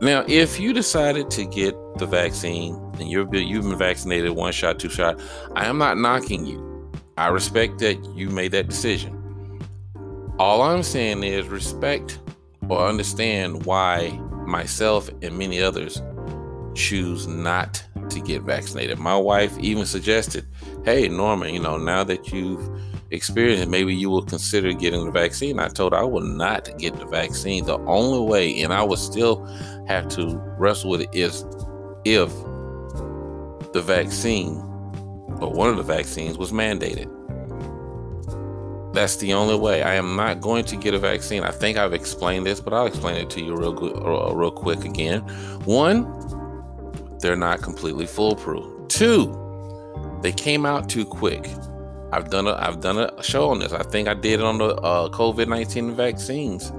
Now, 0.00 0.24
if 0.26 0.58
you 0.58 0.72
decided 0.72 1.30
to 1.30 1.44
get 1.44 1.76
the 1.98 2.06
vaccine 2.06 2.74
and 2.98 3.08
you're 3.08 3.32
you've 3.32 3.62
been 3.62 3.78
vaccinated 3.78 4.32
one 4.32 4.50
shot, 4.50 4.80
two 4.80 4.88
shot, 4.88 5.20
I 5.54 5.66
am 5.66 5.78
not 5.78 5.96
knocking 5.96 6.44
you. 6.44 6.90
I 7.16 7.28
respect 7.28 7.78
that 7.78 8.04
you 8.16 8.30
made 8.30 8.50
that 8.50 8.66
decision. 8.66 9.16
All 10.40 10.60
I'm 10.60 10.82
saying 10.82 11.22
is 11.22 11.46
respect 11.46 12.18
or 12.68 12.84
understand 12.84 13.64
why 13.64 14.20
myself 14.46 15.10
and 15.22 15.38
many 15.38 15.60
others 15.60 16.02
choose 16.74 17.26
not 17.26 17.82
to 18.10 18.20
get 18.20 18.42
vaccinated. 18.42 18.98
My 18.98 19.16
wife 19.16 19.56
even 19.58 19.86
suggested, 19.86 20.44
"Hey, 20.84 21.08
Norman, 21.08 21.54
you 21.54 21.60
know, 21.60 21.76
now 21.78 22.04
that 22.04 22.32
you've 22.32 22.68
experienced, 23.10 23.68
maybe 23.68 23.94
you 23.94 24.10
will 24.10 24.24
consider 24.24 24.72
getting 24.72 25.04
the 25.04 25.10
vaccine." 25.10 25.58
I 25.58 25.68
told 25.68 25.92
her 25.92 25.98
I 25.98 26.04
will 26.04 26.20
not 26.20 26.68
get 26.78 26.98
the 26.98 27.06
vaccine. 27.06 27.64
The 27.64 27.78
only 27.86 28.20
way, 28.28 28.60
and 28.60 28.72
I 28.72 28.82
would 28.82 28.98
still 28.98 29.46
have 29.86 30.08
to 30.08 30.40
wrestle 30.58 30.90
with 30.90 31.02
it, 31.02 31.10
is 31.12 31.44
if 32.04 32.30
the 33.72 33.82
vaccine 33.82 34.56
or 35.40 35.50
one 35.50 35.68
of 35.68 35.76
the 35.76 35.82
vaccines 35.82 36.38
was 36.38 36.52
mandated. 36.52 37.08
That's 38.94 39.16
the 39.16 39.34
only 39.34 39.56
way. 39.56 39.82
I 39.82 39.94
am 39.94 40.14
not 40.14 40.40
going 40.40 40.64
to 40.66 40.76
get 40.76 40.94
a 40.94 40.98
vaccine. 40.98 41.42
I 41.42 41.50
think 41.50 41.76
I've 41.76 41.92
explained 41.92 42.46
this, 42.46 42.60
but 42.60 42.72
I'll 42.72 42.86
explain 42.86 43.16
it 43.16 43.28
to 43.30 43.42
you 43.42 43.56
real 43.56 43.72
uh, 43.72 44.32
real 44.32 44.52
quick 44.52 44.84
again. 44.84 45.20
One, 45.64 46.06
they're 47.18 47.34
not 47.34 47.60
completely 47.60 48.06
foolproof. 48.06 48.64
Two, 48.88 49.34
they 50.22 50.30
came 50.30 50.64
out 50.64 50.88
too 50.88 51.04
quick. 51.04 51.50
I've 52.12 52.30
done 52.30 52.46
a 52.46 52.54
I've 52.54 52.80
done 52.80 52.98
a 52.98 53.22
show 53.22 53.50
on 53.50 53.58
this. 53.58 53.72
I 53.72 53.82
think 53.82 54.06
I 54.06 54.14
did 54.14 54.38
it 54.38 54.46
on 54.46 54.58
the 54.58 54.76
uh, 54.76 55.08
COVID 55.08 55.48
nineteen 55.48 55.96
vaccines 55.96 56.72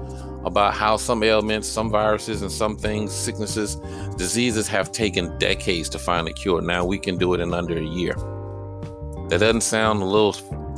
about 0.46 0.72
how 0.72 0.96
some 0.96 1.22
ailments, 1.22 1.68
some 1.68 1.90
viruses, 1.90 2.40
and 2.40 2.50
some 2.50 2.76
things, 2.76 3.12
sicknesses, 3.12 3.76
diseases 4.16 4.68
have 4.68 4.90
taken 4.90 5.36
decades 5.38 5.90
to 5.90 5.98
find 5.98 6.26
a 6.28 6.32
cure. 6.32 6.62
Now 6.62 6.84
we 6.86 6.98
can 6.98 7.18
do 7.18 7.34
it 7.34 7.40
in 7.40 7.52
under 7.52 7.76
a 7.76 7.84
year. 7.84 8.14
That 9.28 9.40
doesn't 9.40 9.62
sound 9.62 10.00
a 10.00 10.06
little 10.06 10.32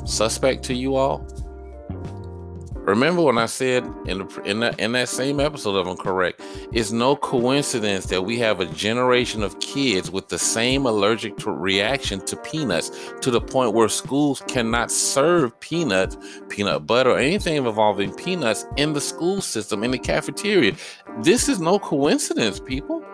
suspect 0.09 0.65
to 0.65 0.75
you 0.75 0.97
all? 0.97 1.27
Remember 2.89 3.21
when 3.21 3.37
I 3.37 3.45
said 3.45 3.85
in 4.07 4.21
the, 4.21 4.43
in 4.47 4.61
that 4.61 4.81
in 4.81 4.93
that 4.93 5.11
same 5.11 5.41
episode, 5.41 5.79
if 5.79 5.87
I'm 5.87 5.99
correct, 5.99 6.41
it's 6.73 6.91
no 6.91 7.17
coincidence 7.17 8.07
that 8.07 8.23
we 8.23 8.39
have 8.39 8.61
a 8.61 8.65
generation 8.65 9.43
of 9.43 9.61
kids 9.61 10.11
with 10.11 10.29
the 10.29 10.39
same 10.39 10.87
allergic 10.87 11.37
to 11.39 11.51
reaction 11.51 12.25
to 12.25 12.35
peanuts 12.37 13.13
to 13.21 13.31
the 13.31 13.43
point 13.43 13.75
where 13.75 13.91
schools 13.91 14.43
cannot 14.49 14.91
serve 14.91 15.61
peanuts, 15.61 16.17
peanut 16.49 16.87
butter, 16.87 17.11
or 17.11 17.19
anything 17.19 17.57
involving 17.57 18.11
peanuts 18.15 18.65
in 18.79 18.95
the 18.95 19.03
school 19.03 19.43
system 19.43 19.85
in 19.85 19.91
the 19.91 19.99
cafeteria. 19.99 20.73
This 21.19 21.51
is 21.51 21.61
no 21.61 21.79
coincidence, 21.79 22.59
people. 22.59 23.05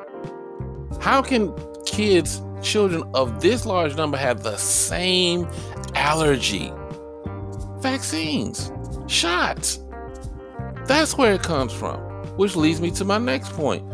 How 1.01 1.21
can 1.21 1.53
kids, 1.85 2.41
children 2.63 3.03
of 3.13 3.43
this 3.43 3.67
large 3.67 3.97
number, 3.97 4.17
have 4.17 4.45
the 4.45 4.57
same 4.57 5.49
allergy? 5.97 6.73
Vaccines, 7.85 8.73
shots. 9.09 9.79
That's 10.87 11.19
where 11.19 11.35
it 11.35 11.43
comes 11.43 11.71
from, 11.71 12.01
which 12.39 12.57
leads 12.57 12.81
me 12.81 12.91
to 12.93 13.05
my 13.05 13.19
next 13.19 13.53
point. 13.53 13.85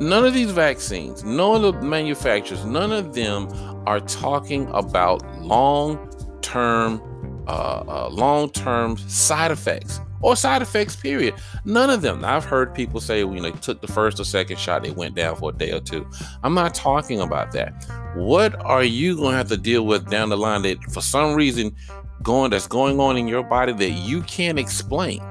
None 0.00 0.24
of 0.24 0.34
these 0.34 0.50
vaccines, 0.50 1.22
none 1.22 1.64
of 1.64 1.76
the 1.76 1.82
manufacturers, 1.86 2.64
none 2.64 2.90
of 2.90 3.14
them 3.14 3.48
are 3.86 4.00
talking 4.00 4.68
about 4.72 5.24
long 5.40 6.10
term, 6.42 7.00
uh, 7.46 7.84
uh, 7.86 8.08
long 8.10 8.50
term 8.50 8.96
side 8.96 9.52
effects 9.52 10.00
or 10.20 10.34
side 10.34 10.62
effects, 10.62 10.96
period. 10.96 11.34
None 11.64 11.90
of 11.90 12.02
them. 12.02 12.24
I've 12.24 12.44
heard 12.44 12.74
people 12.74 12.98
say 12.98 13.22
when 13.22 13.42
they 13.42 13.52
took 13.52 13.80
the 13.80 13.86
first 13.86 14.18
or 14.18 14.24
second 14.24 14.58
shot, 14.58 14.82
they 14.82 14.90
went 14.90 15.14
down 15.14 15.36
for 15.36 15.50
a 15.50 15.52
day 15.52 15.70
or 15.70 15.80
two. 15.80 16.04
I'm 16.42 16.54
not 16.54 16.74
talking 16.74 17.20
about 17.20 17.52
that. 17.52 17.84
What 18.16 18.60
are 18.64 18.82
you 18.82 19.14
going 19.16 19.32
to 19.32 19.36
have 19.36 19.48
to 19.48 19.56
deal 19.56 19.86
with 19.86 20.10
down 20.10 20.30
the 20.30 20.36
line 20.36 20.62
that 20.62 20.82
for 20.84 21.00
some 21.00 21.34
reason 21.34 21.76
going 22.24 22.50
that's 22.50 22.66
going 22.66 22.98
on 22.98 23.16
in 23.16 23.28
your 23.28 23.44
body 23.44 23.72
that 23.72 23.90
you 23.90 24.22
can't 24.22 24.58
explain. 24.58 25.22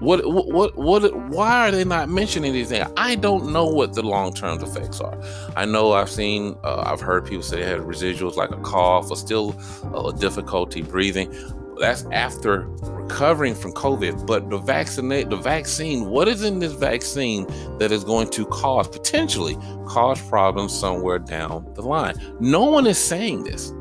What 0.00 0.26
what 0.26 0.76
what 0.76 1.16
why 1.28 1.68
are 1.68 1.70
they 1.70 1.84
not 1.84 2.08
mentioning 2.08 2.52
these 2.52 2.70
things? 2.70 2.90
I 2.96 3.14
don't 3.14 3.52
know 3.52 3.66
what 3.66 3.94
the 3.94 4.02
long-term 4.02 4.60
effects 4.60 5.00
are. 5.00 5.16
I 5.54 5.64
know 5.64 5.92
I've 5.92 6.10
seen 6.10 6.56
uh, 6.64 6.82
I've 6.84 7.00
heard 7.00 7.24
people 7.24 7.44
say 7.44 7.60
they 7.60 7.68
had 7.68 7.82
residuals 7.82 8.34
like 8.34 8.50
a 8.50 8.60
cough 8.62 9.12
or 9.12 9.16
still 9.16 9.54
uh, 9.94 10.10
difficulty 10.10 10.82
breathing. 10.82 11.32
That's 11.78 12.04
after 12.06 12.66
recovering 12.90 13.54
from 13.54 13.72
COVID. 13.74 14.26
But 14.26 14.50
the 14.50 14.58
vaccinate 14.58 15.30
the 15.30 15.36
vaccine, 15.36 16.06
what 16.06 16.26
is 16.26 16.42
in 16.42 16.58
this 16.58 16.72
vaccine 16.72 17.46
that 17.78 17.92
is 17.92 18.02
going 18.02 18.30
to 18.30 18.44
cause 18.46 18.88
potentially 18.88 19.56
cause 19.86 20.20
problems 20.28 20.76
somewhere 20.76 21.20
down 21.20 21.72
the 21.74 21.82
line? 21.82 22.16
No 22.40 22.64
one 22.64 22.88
is 22.88 22.98
saying 22.98 23.44
this. 23.44 23.72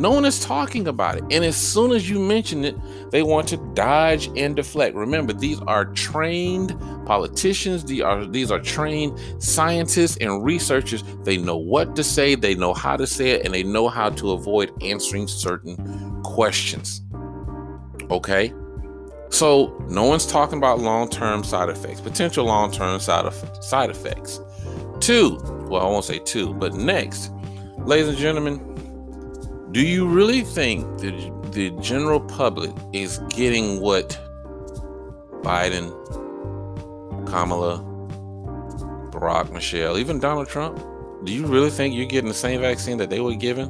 No 0.00 0.10
one 0.12 0.24
is 0.24 0.40
talking 0.40 0.88
about 0.88 1.18
it. 1.18 1.24
And 1.30 1.44
as 1.44 1.54
soon 1.54 1.92
as 1.92 2.08
you 2.08 2.18
mention 2.18 2.64
it, 2.64 2.74
they 3.10 3.22
want 3.22 3.46
to 3.48 3.58
dodge 3.74 4.30
and 4.34 4.56
deflect. 4.56 4.96
Remember, 4.96 5.34
these 5.34 5.60
are 5.60 5.84
trained 5.84 6.74
politicians, 7.04 7.84
these 7.84 8.00
are, 8.00 8.24
these 8.24 8.50
are 8.50 8.60
trained 8.60 9.20
scientists 9.42 10.16
and 10.16 10.42
researchers. 10.42 11.04
They 11.24 11.36
know 11.36 11.58
what 11.58 11.96
to 11.96 12.02
say, 12.02 12.34
they 12.34 12.54
know 12.54 12.72
how 12.72 12.96
to 12.96 13.06
say 13.06 13.32
it, 13.32 13.44
and 13.44 13.52
they 13.52 13.62
know 13.62 13.88
how 13.88 14.08
to 14.08 14.30
avoid 14.30 14.72
answering 14.82 15.28
certain 15.28 16.22
questions. 16.22 17.02
Okay? 18.10 18.54
So, 19.28 19.84
no 19.86 20.04
one's 20.04 20.24
talking 20.24 20.56
about 20.56 20.78
long 20.78 21.10
term 21.10 21.44
side 21.44 21.68
effects, 21.68 22.00
potential 22.00 22.46
long 22.46 22.72
term 22.72 23.00
side, 23.00 23.26
of, 23.26 23.34
side 23.62 23.90
effects. 23.90 24.40
Two, 24.98 25.36
well, 25.68 25.82
I 25.82 25.84
won't 25.84 26.06
say 26.06 26.20
two, 26.20 26.54
but 26.54 26.72
next, 26.72 27.30
ladies 27.80 28.08
and 28.08 28.16
gentlemen, 28.16 28.69
do 29.72 29.86
you 29.86 30.06
really 30.06 30.42
think 30.42 30.98
that 30.98 31.52
the 31.52 31.70
general 31.80 32.20
public 32.20 32.72
is 32.92 33.18
getting 33.28 33.80
what 33.80 34.18
Biden, 35.42 35.90
Kamala, 37.26 37.78
Barack, 39.10 39.52
Michelle, 39.52 39.96
even 39.96 40.18
Donald 40.18 40.48
Trump, 40.48 40.78
do 41.24 41.32
you 41.32 41.46
really 41.46 41.70
think 41.70 41.94
you're 41.94 42.06
getting 42.06 42.28
the 42.28 42.34
same 42.34 42.60
vaccine 42.60 42.98
that 42.98 43.10
they 43.10 43.20
were 43.20 43.34
given? 43.34 43.68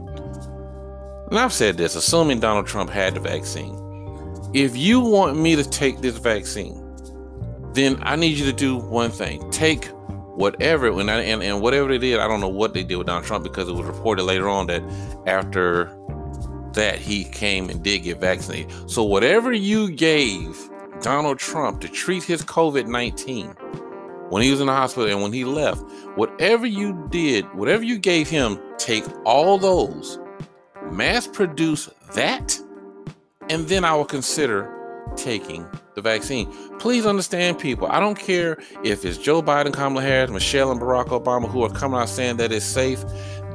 And 1.30 1.38
I've 1.38 1.52
said 1.52 1.76
this, 1.76 1.96
assuming 1.96 2.40
Donald 2.40 2.66
Trump 2.66 2.90
had 2.90 3.14
the 3.14 3.20
vaccine. 3.20 3.76
If 4.54 4.76
you 4.76 5.00
want 5.00 5.36
me 5.36 5.54
to 5.54 5.68
take 5.68 6.00
this 6.00 6.16
vaccine, 6.16 6.82
then 7.72 7.98
I 8.02 8.16
need 8.16 8.36
you 8.36 8.46
to 8.46 8.52
do 8.52 8.76
one 8.76 9.10
thing. 9.10 9.48
Take 9.50 9.90
whatever, 10.40 10.88
and, 10.98 11.10
I, 11.10 11.20
and, 11.20 11.42
and 11.42 11.60
whatever 11.60 11.88
they 11.88 11.98
did, 11.98 12.18
I 12.18 12.26
don't 12.26 12.40
know 12.40 12.48
what 12.48 12.72
they 12.72 12.82
did 12.82 12.96
with 12.96 13.06
Donald 13.06 13.26
Trump 13.26 13.44
because 13.44 13.68
it 13.68 13.72
was 13.72 13.86
reported 13.86 14.24
later 14.24 14.48
on 14.48 14.66
that 14.68 14.82
after 15.26 15.94
that 16.72 16.98
he 16.98 17.24
came 17.24 17.68
and 17.68 17.82
did 17.82 18.00
get 18.00 18.20
vaccinated. 18.20 18.90
So 18.90 19.04
whatever 19.04 19.52
you 19.52 19.90
gave 19.90 20.58
Donald 21.02 21.38
Trump 21.38 21.80
to 21.82 21.88
treat 21.88 22.22
his 22.22 22.42
COVID 22.42 22.86
19 22.86 23.48
when 24.30 24.42
he 24.42 24.50
was 24.50 24.60
in 24.60 24.66
the 24.66 24.72
hospital 24.72 25.10
and 25.10 25.22
when 25.22 25.32
he 25.32 25.44
left, 25.44 25.82
whatever 26.14 26.66
you 26.66 27.06
did, 27.10 27.44
whatever 27.54 27.84
you 27.84 27.98
gave 27.98 28.30
him, 28.30 28.58
take 28.78 29.04
all 29.26 29.58
those, 29.58 30.18
mass 30.90 31.26
produce 31.26 31.90
that, 32.14 32.58
and 33.50 33.66
then 33.66 33.84
I 33.84 33.94
will 33.94 34.06
consider 34.06 34.72
taking 35.16 35.66
the 36.02 36.08
vaccine. 36.10 36.50
Please 36.78 37.06
understand, 37.06 37.58
people. 37.58 37.86
I 37.88 38.00
don't 38.00 38.18
care 38.18 38.58
if 38.82 39.04
it's 39.04 39.18
Joe 39.18 39.42
Biden, 39.42 39.72
Kamala 39.72 40.02
Harris, 40.02 40.30
Michelle, 40.30 40.70
and 40.70 40.80
Barack 40.80 41.06
Obama 41.06 41.48
who 41.48 41.62
are 41.62 41.70
coming 41.70 42.00
out 42.00 42.08
saying 42.08 42.36
that 42.38 42.52
it's 42.52 42.64
safe. 42.64 43.04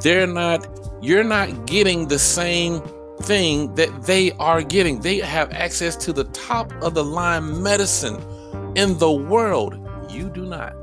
They're 0.01 0.27
not, 0.27 0.67
you're 1.01 1.23
not 1.23 1.65
getting 1.65 2.07
the 2.07 2.19
same 2.19 2.81
thing 3.21 3.73
that 3.75 4.03
they 4.03 4.31
are 4.33 4.61
getting. 4.61 4.99
They 5.01 5.19
have 5.19 5.51
access 5.53 5.95
to 5.97 6.13
the 6.13 6.25
top 6.25 6.71
of 6.81 6.93
the 6.93 7.03
line 7.03 7.63
medicine 7.63 8.21
in 8.75 8.97
the 8.97 9.11
world. 9.11 9.79
You 10.09 10.29
do 10.29 10.45
not. 10.45 10.75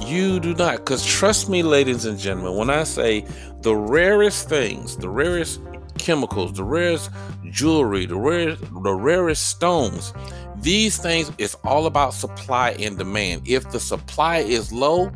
You 0.00 0.40
do 0.40 0.54
not. 0.54 0.78
Because 0.78 1.04
trust 1.04 1.48
me, 1.48 1.62
ladies 1.62 2.04
and 2.04 2.18
gentlemen, 2.18 2.56
when 2.56 2.70
I 2.70 2.84
say 2.84 3.24
the 3.60 3.74
rarest 3.74 4.48
things, 4.48 4.96
the 4.96 5.08
rarest 5.08 5.60
chemicals, 6.06 6.52
the 6.52 6.64
rarest 6.64 7.10
jewelry, 7.50 8.06
the 8.06 8.16
rarest, 8.16 8.62
the 8.82 8.94
rarest 8.94 9.48
stones, 9.48 10.14
these 10.56 10.98
things, 10.98 11.32
it's 11.36 11.56
all 11.64 11.86
about 11.86 12.14
supply 12.14 12.70
and 12.78 12.96
demand. 12.96 13.42
If 13.44 13.70
the 13.70 13.80
supply 13.80 14.38
is 14.38 14.72
low, 14.72 15.10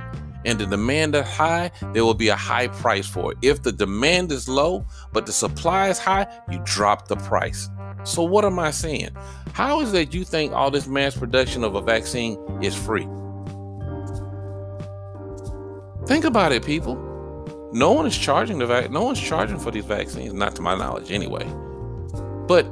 and 0.44 0.58
the 0.58 0.66
demand 0.66 1.14
is 1.14 1.26
high, 1.28 1.70
there 1.92 2.04
will 2.04 2.14
be 2.14 2.28
a 2.28 2.36
high 2.36 2.68
price 2.68 3.06
for 3.06 3.32
it. 3.32 3.38
If 3.42 3.62
the 3.62 3.72
demand 3.72 4.32
is 4.32 4.48
low, 4.48 4.86
but 5.12 5.26
the 5.26 5.32
supply 5.32 5.90
is 5.90 5.98
high, 5.98 6.26
you 6.50 6.60
drop 6.64 7.08
the 7.08 7.16
price. 7.16 7.68
So, 8.04 8.22
what 8.22 8.46
am 8.46 8.58
I 8.58 8.70
saying? 8.70 9.10
How 9.52 9.82
is 9.82 9.92
that 9.92 10.14
you 10.14 10.24
think 10.24 10.54
all 10.54 10.70
this 10.70 10.86
mass 10.86 11.14
production 11.14 11.62
of 11.62 11.74
a 11.74 11.82
vaccine 11.82 12.38
is 12.62 12.74
free? 12.74 13.06
Think 16.06 16.24
about 16.24 16.52
it, 16.52 16.64
people. 16.64 17.09
No 17.72 17.92
one 17.92 18.06
is 18.06 18.16
charging 18.16 18.58
the 18.58 18.66
vac- 18.66 18.90
no 18.90 19.04
one's 19.04 19.20
charging 19.20 19.58
for 19.58 19.70
these 19.70 19.84
vaccines, 19.84 20.32
not 20.32 20.56
to 20.56 20.62
my 20.62 20.76
knowledge 20.76 21.10
anyway. 21.10 21.44
But 22.46 22.66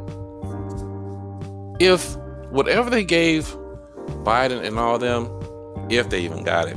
if 1.80 2.16
whatever 2.50 2.90
they 2.90 3.04
gave 3.04 3.46
Biden 4.24 4.64
and 4.64 4.78
all 4.78 4.98
them, 4.98 5.28
if 5.88 6.10
they 6.10 6.20
even 6.20 6.42
got 6.42 6.66
it, 6.66 6.76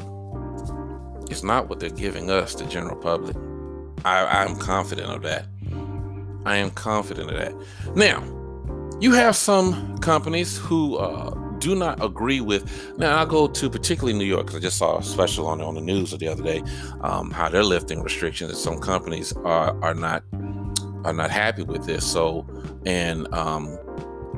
it's 1.32 1.44
not 1.44 1.70
what 1.70 1.80
they're 1.80 1.90
giving 1.90 2.30
us, 2.30 2.56
the 2.56 2.66
general 2.66 2.96
public. 2.96 3.36
I, 4.06 4.44
I'm 4.44 4.56
confident 4.58 5.10
of 5.10 5.22
that. 5.24 5.46
I 6.46 6.58
am 6.58 6.72
confident 6.72 7.30
of 7.32 7.38
that. 7.38 7.96
Now, 7.96 8.22
you 9.00 9.14
have 9.14 9.36
some 9.36 9.98
companies 10.00 10.58
who 10.58 10.98
uh, 10.98 11.34
do 11.62 11.76
not 11.76 12.04
agree 12.04 12.42
with. 12.42 12.98
Now, 12.98 13.22
I 13.22 13.26
go 13.26 13.48
to 13.48 13.70
particularly 13.70 14.18
New 14.18 14.26
York 14.26 14.54
I 14.54 14.60
just 14.60 14.78
saw 14.78 14.98
a 14.98 15.04
special 15.04 15.48
on 15.48 15.62
on 15.62 15.76
the 15.76 15.82
news 15.82 16.12
the 16.12 16.28
other 16.28 16.44
day 16.44 16.62
um, 17.02 17.32
how 17.32 17.48
they're 17.48 17.64
lifting 17.64 18.02
restrictions. 18.02 18.62
Some 18.62 18.80
companies 18.80 19.32
are 19.46 19.82
are 19.82 19.94
not 19.94 20.24
are 21.06 21.14
not 21.14 21.32
happy 21.32 21.64
with 21.64 21.86
this. 21.86 22.06
So, 22.06 22.46
and 22.86 23.32
um, 23.34 23.78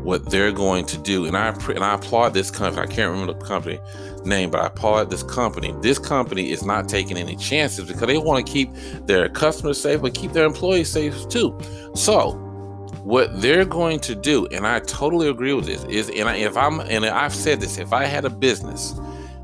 what 0.03 0.29
they're 0.29 0.51
going 0.51 0.85
to 0.85 0.97
do. 0.97 1.25
And 1.25 1.35
I 1.35 1.49
and 1.49 1.83
I 1.83 1.95
applaud 1.95 2.33
this 2.33 2.51
company. 2.51 2.81
I 2.81 2.87
can't 2.87 3.11
remember 3.11 3.33
the 3.33 3.45
company 3.45 3.79
name, 4.25 4.51
but 4.51 4.61
I 4.61 4.67
applaud 4.67 5.09
this 5.09 5.23
company. 5.23 5.73
This 5.81 5.97
company 5.97 6.51
is 6.51 6.63
not 6.63 6.89
taking 6.89 7.17
any 7.17 7.35
chances 7.35 7.87
because 7.87 8.07
they 8.07 8.17
want 8.17 8.45
to 8.45 8.51
keep 8.51 8.69
their 9.05 9.29
customers 9.29 9.79
safe, 9.79 10.01
but 10.01 10.13
keep 10.13 10.33
their 10.33 10.45
employees 10.45 10.89
safe 10.89 11.27
too. 11.29 11.57
So 11.95 12.39
what 13.03 13.41
they're 13.41 13.65
going 13.65 13.99
to 14.01 14.15
do, 14.15 14.47
and 14.47 14.65
I 14.65 14.79
totally 14.79 15.29
agree 15.29 15.53
with 15.53 15.65
this, 15.65 15.83
is 15.85 16.09
and 16.09 16.29
I, 16.29 16.35
if 16.37 16.55
I'm 16.55 16.79
and 16.81 17.05
I've 17.05 17.33
said 17.33 17.59
this, 17.59 17.77
if 17.77 17.93
I 17.93 18.05
had 18.05 18.25
a 18.25 18.29
business 18.29 18.95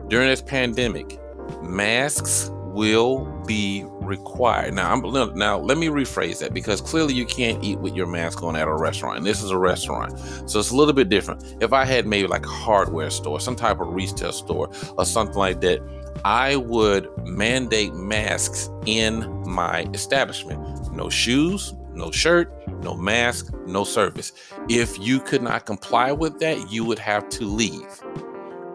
during 0.08 0.28
this 0.28 0.42
pandemic, 0.42 1.20
masks 1.62 2.52
will 2.54 3.26
be 3.46 3.84
required. 3.88 4.74
Now, 4.74 4.94
I'm 4.94 5.02
now 5.36 5.58
let 5.58 5.78
me 5.78 5.88
rephrase 5.88 6.40
that 6.40 6.54
because 6.54 6.82
clearly 6.82 7.14
you 7.14 7.26
can't 7.26 7.64
eat 7.64 7.80
with 7.80 7.96
your 7.96 8.08
mask 8.08 8.44
on 8.44 8.56
at 8.56 8.68
a 8.68 8.74
restaurant. 8.74 9.18
And 9.18 9.26
this 9.26 9.44
is 9.44 9.52
a 9.52 9.58
restaurant, 9.58 10.18
so 10.50 10.60
it's 10.60 10.72
a 10.72 10.76
little 10.76 10.94
bit 10.94 11.10
different. 11.10 11.58
If 11.62 11.74
I 11.74 11.84
had 11.86 12.06
maybe 12.06 12.28
like 12.28 12.46
a 12.46 12.50
hardware 12.50 13.10
store, 13.10 13.40
some 13.40 13.56
type 13.56 13.80
of 13.80 13.88
retail 13.90 14.32
store, 14.32 14.70
or 14.98 15.06
something 15.06 15.38
like 15.38 15.62
that, 15.62 15.80
I 16.26 16.56
would 16.58 17.10
mandate 17.26 17.94
masks 17.94 18.70
in 18.86 19.44
my 19.48 19.88
establishment. 19.94 20.92
No 20.94 21.10
shoes, 21.10 21.74
no 22.00 22.10
shirt, 22.12 22.52
no 22.84 22.96
mask, 22.96 23.54
no 23.68 23.84
service. 23.84 24.32
If 24.68 24.98
you 24.98 25.20
could 25.20 25.44
not 25.44 25.66
comply 25.66 26.12
with 26.12 26.40
that, 26.40 26.72
you 26.72 26.84
would 26.86 27.00
have 27.00 27.30
to 27.30 27.46
leave 27.46 28.02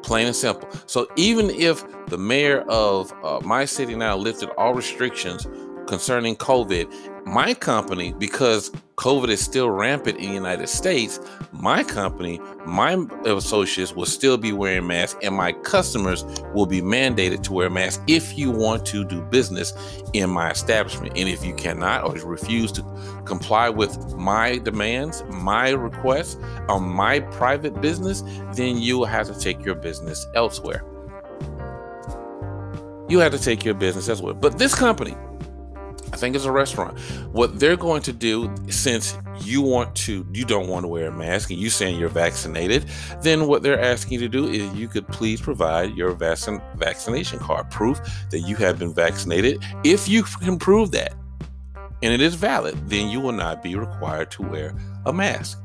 plain 0.05 0.27
and 0.27 0.37
simple. 0.37 0.69
So 0.87 1.09
even 1.17 1.51
if 1.51 1.83
the 2.09 2.19
mayor 2.19 2.61
of 2.69 3.13
uh, 3.25 3.41
my 3.43 3.65
city 3.65 3.97
now 3.97 4.17
lifted 4.17 4.51
all 4.51 4.75
restrictions 4.75 5.47
concerning 5.87 6.37
COVID, 6.37 7.27
my 7.27 7.55
company, 7.55 8.13
because 8.19 8.71
COVID 8.97 9.29
is 9.29 9.41
still 9.41 9.71
rampant 9.71 10.19
in 10.19 10.29
the 10.29 10.35
United 10.35 10.69
States, 10.69 11.19
my 11.53 11.83
company, 11.83 12.41
my 12.67 13.07
associates 13.25 13.95
will 13.95 14.07
still 14.07 14.37
be 14.37 14.53
wearing 14.53 14.87
masks, 14.87 15.19
and 15.23 15.35
my 15.35 15.53
customers 15.53 16.25
will 16.53 16.67
be 16.67 16.81
mandated 16.81 17.43
to 17.45 17.53
wear 17.53 17.71
masks 17.71 18.03
if 18.07 18.37
you 18.39 18.51
want 18.51 18.85
to 18.87 19.05
do 19.05 19.23
business 19.23 19.73
in 20.13 20.31
my 20.31 20.51
establishment. 20.51 21.17
And 21.17 21.29
if 21.29 21.45
you 21.45 21.55
cannot 21.55 22.05
or 22.05 22.13
refuse 22.29 22.71
to 22.73 22.83
comply 23.25 23.69
with 23.71 24.15
my 24.17 24.59
demands, 24.59 25.25
my 25.31 25.71
requests 25.71 26.37
on 26.69 26.83
my 26.83 27.21
private 27.21 27.81
business, 27.81 28.23
then 28.53 28.79
you 28.79 28.99
will 28.99 29.07
have 29.07 29.27
to 29.29 29.39
take 29.39 29.65
your 29.65 29.75
business 29.75 30.27
elsewhere. 30.35 30.85
You 33.09 33.19
have 33.19 33.33
to 33.33 33.39
take 33.39 33.65
your 33.65 33.75
business 33.75 34.09
elsewhere. 34.09 34.35
But 34.35 34.59
this 34.59 34.75
company, 34.75 35.15
I 36.13 36.17
think 36.17 36.37
it's 36.37 36.45
a 36.45 36.53
restaurant. 36.53 36.99
What 37.33 37.59
they're 37.59 37.77
going 37.77 38.03
to 38.03 38.13
do, 38.13 38.55
since 38.69 39.17
you 39.41 39.63
want 39.63 39.95
to, 39.97 40.27
you 40.33 40.45
don't 40.45 40.69
want 40.69 40.85
to 40.85 40.89
wear 40.89 41.09
a 41.09 41.13
mask, 41.13 41.51
and 41.51 41.59
you 41.59 41.71
saying 41.71 41.99
you're 41.99 42.09
vaccinated, 42.09 42.85
then 43.23 43.47
what 43.47 43.63
they're 43.63 43.81
asking 43.81 44.15
you 44.15 44.21
to 44.21 44.29
do 44.29 44.47
is 44.47 44.73
you 44.75 44.87
could 44.87 45.09
please 45.09 45.41
provide 45.41 45.95
your 45.97 46.15
vaccin- 46.15 46.63
vaccination 46.77 47.39
card, 47.39 47.71
proof 47.71 48.01
that 48.31 48.41
you 48.41 48.57
have 48.57 48.79
been 48.79 48.95
vaccinated. 48.95 49.63
If 49.83 50.09
you 50.09 50.23
can 50.23 50.59
prove 50.59 50.93
that, 50.93 51.15
and 52.03 52.13
it 52.13 52.21
is 52.21 52.35
valid, 52.35 52.89
then 52.89 53.09
you 53.09 53.19
will 53.19 53.33
not 53.33 53.63
be 53.63 53.75
required 53.77 54.31
to 54.33 54.43
wear 54.43 54.75
a 55.07 55.13
mask. 55.13 55.59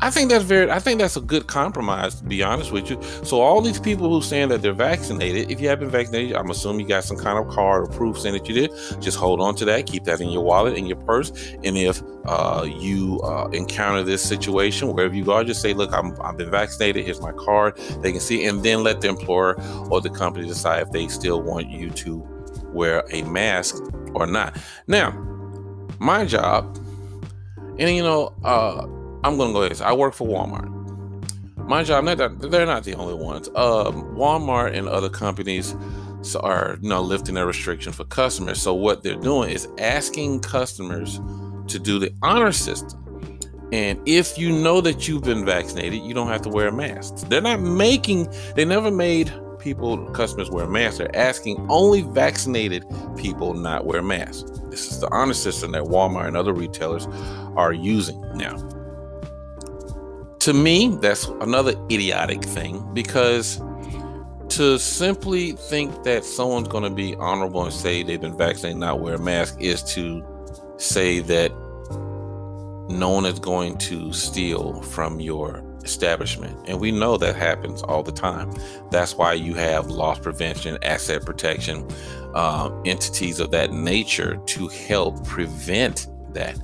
I 0.00 0.10
think 0.10 0.30
that's 0.30 0.44
very 0.44 0.70
I 0.70 0.78
think 0.78 1.00
that's 1.00 1.16
a 1.16 1.20
good 1.20 1.46
compromise 1.46 2.16
to 2.16 2.24
be 2.24 2.42
honest 2.42 2.70
with 2.70 2.90
you. 2.90 3.02
So 3.24 3.40
all 3.40 3.60
these 3.62 3.80
people 3.80 4.10
who 4.10 4.20
saying 4.20 4.50
that 4.50 4.60
they're 4.60 4.72
vaccinated, 4.72 5.50
if 5.50 5.60
you 5.60 5.68
have 5.68 5.80
been 5.80 5.90
vaccinated, 5.90 6.36
I'm 6.36 6.50
assuming 6.50 6.80
you 6.80 6.88
got 6.88 7.04
some 7.04 7.16
kind 7.16 7.38
of 7.38 7.52
card 7.52 7.84
or 7.84 7.86
proof 7.86 8.18
saying 8.18 8.34
that 8.34 8.46
you 8.48 8.54
did. 8.54 8.70
Just 9.00 9.16
hold 9.16 9.40
on 9.40 9.54
to 9.56 9.64
that, 9.64 9.86
keep 9.86 10.04
that 10.04 10.20
in 10.20 10.28
your 10.28 10.44
wallet, 10.44 10.76
in 10.76 10.86
your 10.86 10.98
purse, 10.98 11.30
and 11.64 11.78
if 11.78 12.02
uh, 12.26 12.66
you 12.68 13.20
uh, 13.22 13.48
encounter 13.52 14.02
this 14.02 14.22
situation 14.22 14.92
wherever 14.92 15.14
you 15.14 15.24
go, 15.24 15.42
just 15.44 15.62
say, 15.62 15.72
"Look, 15.72 15.92
I'm 15.92 16.14
I've 16.20 16.36
been 16.36 16.50
vaccinated. 16.50 17.04
Here's 17.04 17.20
my 17.20 17.32
card." 17.32 17.76
They 18.02 18.12
can 18.12 18.20
see, 18.20 18.44
and 18.44 18.62
then 18.62 18.82
let 18.82 19.00
the 19.00 19.08
employer 19.08 19.54
or 19.90 20.00
the 20.00 20.10
company 20.10 20.46
decide 20.46 20.82
if 20.82 20.90
they 20.90 21.08
still 21.08 21.40
want 21.40 21.70
you 21.70 21.90
to 21.90 22.16
wear 22.64 23.04
a 23.10 23.22
mask 23.22 23.82
or 24.14 24.26
not. 24.26 24.58
Now, 24.86 25.12
my 25.98 26.26
job, 26.26 26.76
and 27.78 27.96
you 27.96 28.02
know. 28.02 28.34
Uh, 28.44 28.86
I'm 29.26 29.36
gonna 29.36 29.52
go 29.52 29.62
ahead. 29.62 29.82
I 29.82 29.92
work 29.92 30.14
for 30.14 30.28
Walmart. 30.28 30.72
My 31.68 31.82
job, 31.82 32.04
not 32.04 32.18
that 32.18 32.48
they're 32.48 32.64
not 32.64 32.84
the 32.84 32.94
only 32.94 33.14
ones. 33.14 33.48
Um, 33.48 34.14
Walmart 34.14 34.72
and 34.72 34.88
other 34.88 35.08
companies 35.08 35.74
are 36.36 36.78
you 36.80 36.88
know 36.88 37.02
lifting 37.02 37.34
their 37.34 37.46
restriction 37.46 37.92
for 37.92 38.04
customers. 38.04 38.62
So 38.62 38.72
what 38.72 39.02
they're 39.02 39.16
doing 39.16 39.50
is 39.50 39.66
asking 39.78 40.42
customers 40.42 41.20
to 41.66 41.80
do 41.80 41.98
the 41.98 42.14
honor 42.22 42.52
system. 42.52 43.02
And 43.72 44.00
if 44.06 44.38
you 44.38 44.52
know 44.52 44.80
that 44.80 45.08
you've 45.08 45.24
been 45.24 45.44
vaccinated, 45.44 46.02
you 46.02 46.14
don't 46.14 46.28
have 46.28 46.42
to 46.42 46.48
wear 46.48 46.68
a 46.68 46.72
mask. 46.72 47.28
They're 47.28 47.40
not 47.40 47.58
making, 47.58 48.28
they 48.54 48.64
never 48.64 48.92
made 48.92 49.32
people, 49.58 50.08
customers 50.10 50.50
wear 50.50 50.68
masks. 50.68 50.98
They're 50.98 51.16
asking 51.16 51.66
only 51.68 52.02
vaccinated 52.02 52.84
people 53.16 53.54
not 53.54 53.86
wear 53.86 54.02
masks. 54.02 54.48
This 54.70 54.92
is 54.92 55.00
the 55.00 55.12
honor 55.12 55.34
system 55.34 55.72
that 55.72 55.82
Walmart 55.82 56.28
and 56.28 56.36
other 56.36 56.52
retailers 56.52 57.08
are 57.56 57.72
using 57.72 58.20
now 58.36 58.56
to 60.46 60.52
me, 60.52 60.96
that's 61.00 61.26
another 61.40 61.72
idiotic 61.90 62.40
thing 62.40 62.88
because 62.94 63.60
to 64.50 64.78
simply 64.78 65.50
think 65.50 66.04
that 66.04 66.24
someone's 66.24 66.68
going 66.68 66.84
to 66.84 66.90
be 66.90 67.16
honorable 67.16 67.64
and 67.64 67.72
say 67.72 68.04
they've 68.04 68.20
been 68.20 68.38
vaccinated, 68.38 68.78
not 68.78 69.00
wear 69.00 69.16
a 69.16 69.18
mask, 69.18 69.60
is 69.60 69.82
to 69.94 70.24
say 70.76 71.18
that 71.18 71.50
no 72.88 73.10
one 73.10 73.26
is 73.26 73.40
going 73.40 73.76
to 73.78 74.12
steal 74.12 74.80
from 74.82 75.18
your 75.18 75.64
establishment. 75.82 76.56
And 76.68 76.78
we 76.78 76.92
know 76.92 77.16
that 77.16 77.34
happens 77.34 77.82
all 77.82 78.04
the 78.04 78.12
time. 78.12 78.52
That's 78.92 79.16
why 79.16 79.32
you 79.32 79.54
have 79.54 79.88
loss 79.88 80.20
prevention, 80.20 80.78
asset 80.84 81.26
protection, 81.26 81.84
uh, 82.36 82.70
entities 82.84 83.40
of 83.40 83.50
that 83.50 83.72
nature 83.72 84.36
to 84.46 84.68
help 84.68 85.26
prevent 85.26 86.06
that. 86.34 86.56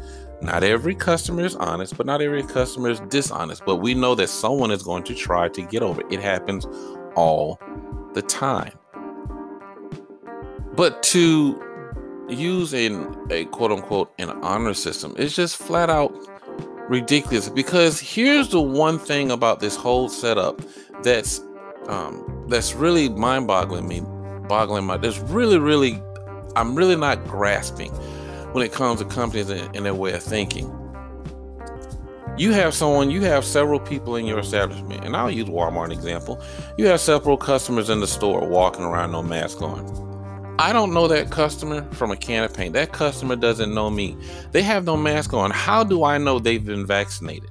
Not 0.43 0.65
every 0.65 0.97
customer 0.97 1.45
is 1.45 1.55
honest, 1.55 1.97
but 1.97 2.05
not 2.05 2.21
every 2.21 2.43
customer 2.43 2.91
is 2.91 2.99
dishonest. 3.09 3.65
But 3.65 3.77
we 3.77 3.95
know 3.95 4.17
that 4.17 4.29
someone 4.29 4.73
is 4.73 4.83
going 4.83 5.05
to 5.05 5.15
try 5.15 5.49
to 5.49 5.63
get 5.63 5.83
over 5.83 6.01
it. 6.01 6.09
It 6.11 6.21
happens 6.21 6.67
all 7.15 7.61
the 8.15 8.23
time. 8.23 8.73
But 10.75 11.01
to 11.05 11.63
use 12.29 12.73
in 12.75 13.15
a 13.31 13.45
quote 13.47 13.71
unquote 13.71 14.13
an 14.19 14.31
honor 14.43 14.75
system 14.75 15.15
is 15.17 15.37
just 15.37 15.57
flat 15.57 15.91
out 15.91 16.13
ridiculous 16.89 17.49
because 17.49 18.01
here's 18.01 18.49
the 18.49 18.61
one 18.61 18.99
thing 18.99 19.31
about 19.31 19.61
this 19.61 19.77
whole 19.77 20.09
setup 20.09 20.61
that's 21.03 21.41
um, 21.89 22.45
that's 22.49 22.75
really 22.75 23.09
mind-boggling 23.09 23.87
me 23.87 24.01
boggling 24.49 24.85
my 24.85 24.97
there's 24.97 25.19
really 25.21 25.59
really 25.59 26.01
i'm 26.57 26.75
really 26.75 26.97
not 26.97 27.23
grasping 27.27 27.93
when 28.53 28.65
it 28.65 28.73
comes 28.73 29.01
to 29.01 29.07
companies 29.07 29.51
and, 29.51 29.85
their 29.85 29.95
way 29.95 30.13
of 30.13 30.23
thinking 30.23 30.71
you 32.39 32.53
have 32.53 32.73
someone 32.73 33.11
you 33.11 33.21
have 33.23 33.45
several 33.45 33.79
people 33.79 34.17
in 34.17 34.25
your 34.25 34.39
establishment 34.39 35.05
and 35.05 35.17
i'll 35.17 35.31
use 35.31 35.49
walmart 35.49 35.93
example 35.93 36.43
you 36.79 36.87
have 36.87 37.01
several 37.01 37.37
customers 37.37 37.91
in 37.91 38.01
the 38.01 38.07
store 38.07 38.47
walking 38.49 38.85
around 38.85 39.13
no 39.13 39.23
mask 39.23 39.61
on 39.61 40.13
I 40.59 40.73
don't 40.73 40.93
know 40.93 41.09
that 41.09 41.31
customer 41.31 41.83
from 41.93 42.13
a 42.13 42.17
can 42.17 42.45
of 42.45 42.55
paint. 42.55 42.75
That 42.75 42.93
customer 42.93 43.37
doesn't 43.37 43.75
know 43.75 43.91
me. 43.91 44.17
They 44.53 44.63
have 44.63 44.85
no 44.85 44.97
mask 44.97 45.33
on. 45.33 45.51
How 45.51 45.83
do 45.83 46.05
I 46.05 46.19
know 46.19 46.39
they've 46.39 46.65
been 46.65 46.87
vaccinated? 46.87 47.51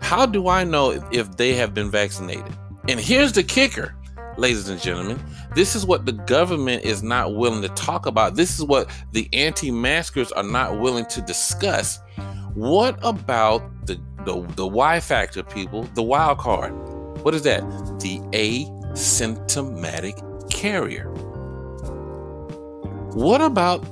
How 0.00 0.26
do 0.26 0.48
I 0.48 0.64
know 0.64 1.00
if 1.12 1.36
they 1.36 1.52
have 1.54 1.74
been 1.74 1.90
vaccinated? 1.90 2.56
And 2.88 2.98
here's 2.98 3.32
the 3.32 3.42
kicker, 3.42 3.94
ladies 4.38 4.68
and 4.68 4.80
gentlemen. 4.80 5.18
This 5.54 5.74
is 5.74 5.84
what 5.86 6.06
the 6.06 6.12
government 6.12 6.84
is 6.84 7.02
not 7.02 7.34
willing 7.34 7.62
to 7.62 7.68
talk 7.70 8.06
about. 8.06 8.36
This 8.36 8.56
is 8.58 8.64
what 8.64 8.88
the 9.12 9.28
anti 9.32 9.70
maskers 9.70 10.32
are 10.32 10.42
not 10.42 10.80
willing 10.80 11.06
to 11.06 11.22
discuss. 11.22 12.00
What 12.54 12.98
about 13.02 13.86
the, 13.86 13.98
the, 14.24 14.42
the 14.56 14.66
Y 14.66 15.00
factor 15.00 15.42
people, 15.42 15.84
the 15.94 16.02
wild 16.02 16.38
card? 16.38 16.72
What 17.22 17.34
is 17.34 17.42
that? 17.42 17.60
The 18.00 18.18
asymptomatic 18.32 20.50
carrier. 20.50 21.10
What 23.12 23.40
about 23.40 23.84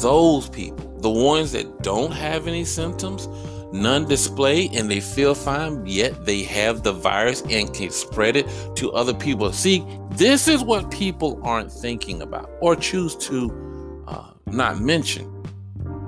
those 0.00 0.48
people, 0.48 0.96
the 1.00 1.10
ones 1.10 1.52
that 1.52 1.82
don't 1.82 2.12
have 2.12 2.46
any 2.46 2.64
symptoms, 2.64 3.28
none 3.72 4.06
display, 4.06 4.68
and 4.68 4.90
they 4.90 5.00
feel 5.00 5.34
fine, 5.34 5.84
yet 5.86 6.24
they 6.24 6.42
have 6.42 6.82
the 6.82 6.92
virus 6.92 7.42
and 7.50 7.72
can 7.72 7.90
spread 7.90 8.36
it 8.36 8.46
to 8.76 8.92
other 8.92 9.14
people? 9.14 9.52
See, 9.52 9.84
this 10.12 10.48
is 10.48 10.62
what 10.62 10.90
people 10.90 11.40
aren't 11.42 11.72
thinking 11.72 12.22
about 12.22 12.50
or 12.60 12.76
choose 12.76 13.16
to 13.16 14.04
uh, 14.08 14.30
not 14.46 14.80
mention. 14.80 15.34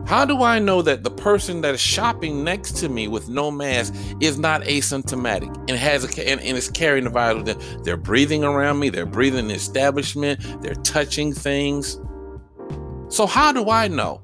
How 0.07 0.25
do 0.25 0.43
I 0.43 0.59
know 0.59 0.83
that 0.83 1.05
the 1.05 1.11
person 1.11 1.61
that 1.61 1.75
is 1.75 1.81
shopping 1.81 2.43
next 2.43 2.73
to 2.79 2.89
me 2.89 3.07
with 3.07 3.29
no 3.29 3.49
mask 3.51 3.95
is 4.19 4.41
not 4.41 4.63
asymptomatic 4.63 5.55
and 5.69 5.79
has 5.79 6.05
a 6.05 6.29
and, 6.29 6.41
and 6.41 6.57
is 6.57 6.69
carrying 6.69 7.05
the 7.05 7.11
virus? 7.11 7.55
They're 7.85 7.97
breathing 7.97 8.43
around 8.43 8.81
me, 8.81 8.91
they're 8.91 9.07
breathing 9.07 9.41
in 9.41 9.49
the 9.49 9.55
establishment, 9.55 10.41
they're 10.63 10.75
touching 10.75 11.33
things. 11.33 12.01
So 13.09 13.27
how 13.27 13.53
do 13.53 13.71
I 13.71 13.87
know? 13.87 14.23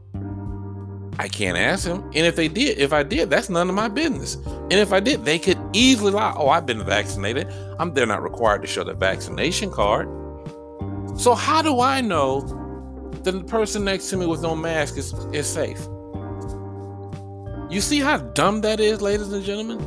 I 1.18 1.28
can't 1.28 1.56
ask 1.56 1.84
them. 1.84 2.02
And 2.14 2.26
if 2.26 2.36
they 2.36 2.48
did, 2.48 2.78
if 2.78 2.92
I 2.92 3.02
did, 3.02 3.30
that's 3.30 3.48
none 3.48 3.68
of 3.68 3.74
my 3.74 3.88
business. 3.88 4.34
And 4.34 4.74
if 4.74 4.92
I 4.92 5.00
did, 5.00 5.24
they 5.24 5.38
could 5.38 5.58
easily 5.72 6.12
lie. 6.12 6.34
Oh, 6.36 6.48
I've 6.48 6.66
been 6.66 6.84
vaccinated. 6.84 7.48
I'm 7.78 7.94
they're 7.94 8.06
not 8.06 8.22
required 8.22 8.62
to 8.62 8.68
show 8.68 8.84
the 8.84 8.94
vaccination 8.94 9.70
card. 9.70 10.08
So 11.18 11.34
how 11.34 11.62
do 11.62 11.80
I 11.80 12.02
know 12.02 12.42
that 13.22 13.32
the 13.32 13.44
person 13.44 13.84
next 13.84 14.10
to 14.10 14.16
me 14.16 14.26
with 14.26 14.42
no 14.42 14.54
mask 14.54 14.98
is, 14.98 15.14
is 15.32 15.46
safe? 15.46 15.80
You 17.70 17.80
see 17.80 18.00
how 18.00 18.18
dumb 18.18 18.60
that 18.60 18.78
is, 18.78 19.00
ladies 19.00 19.32
and 19.32 19.44
gentlemen? 19.44 19.80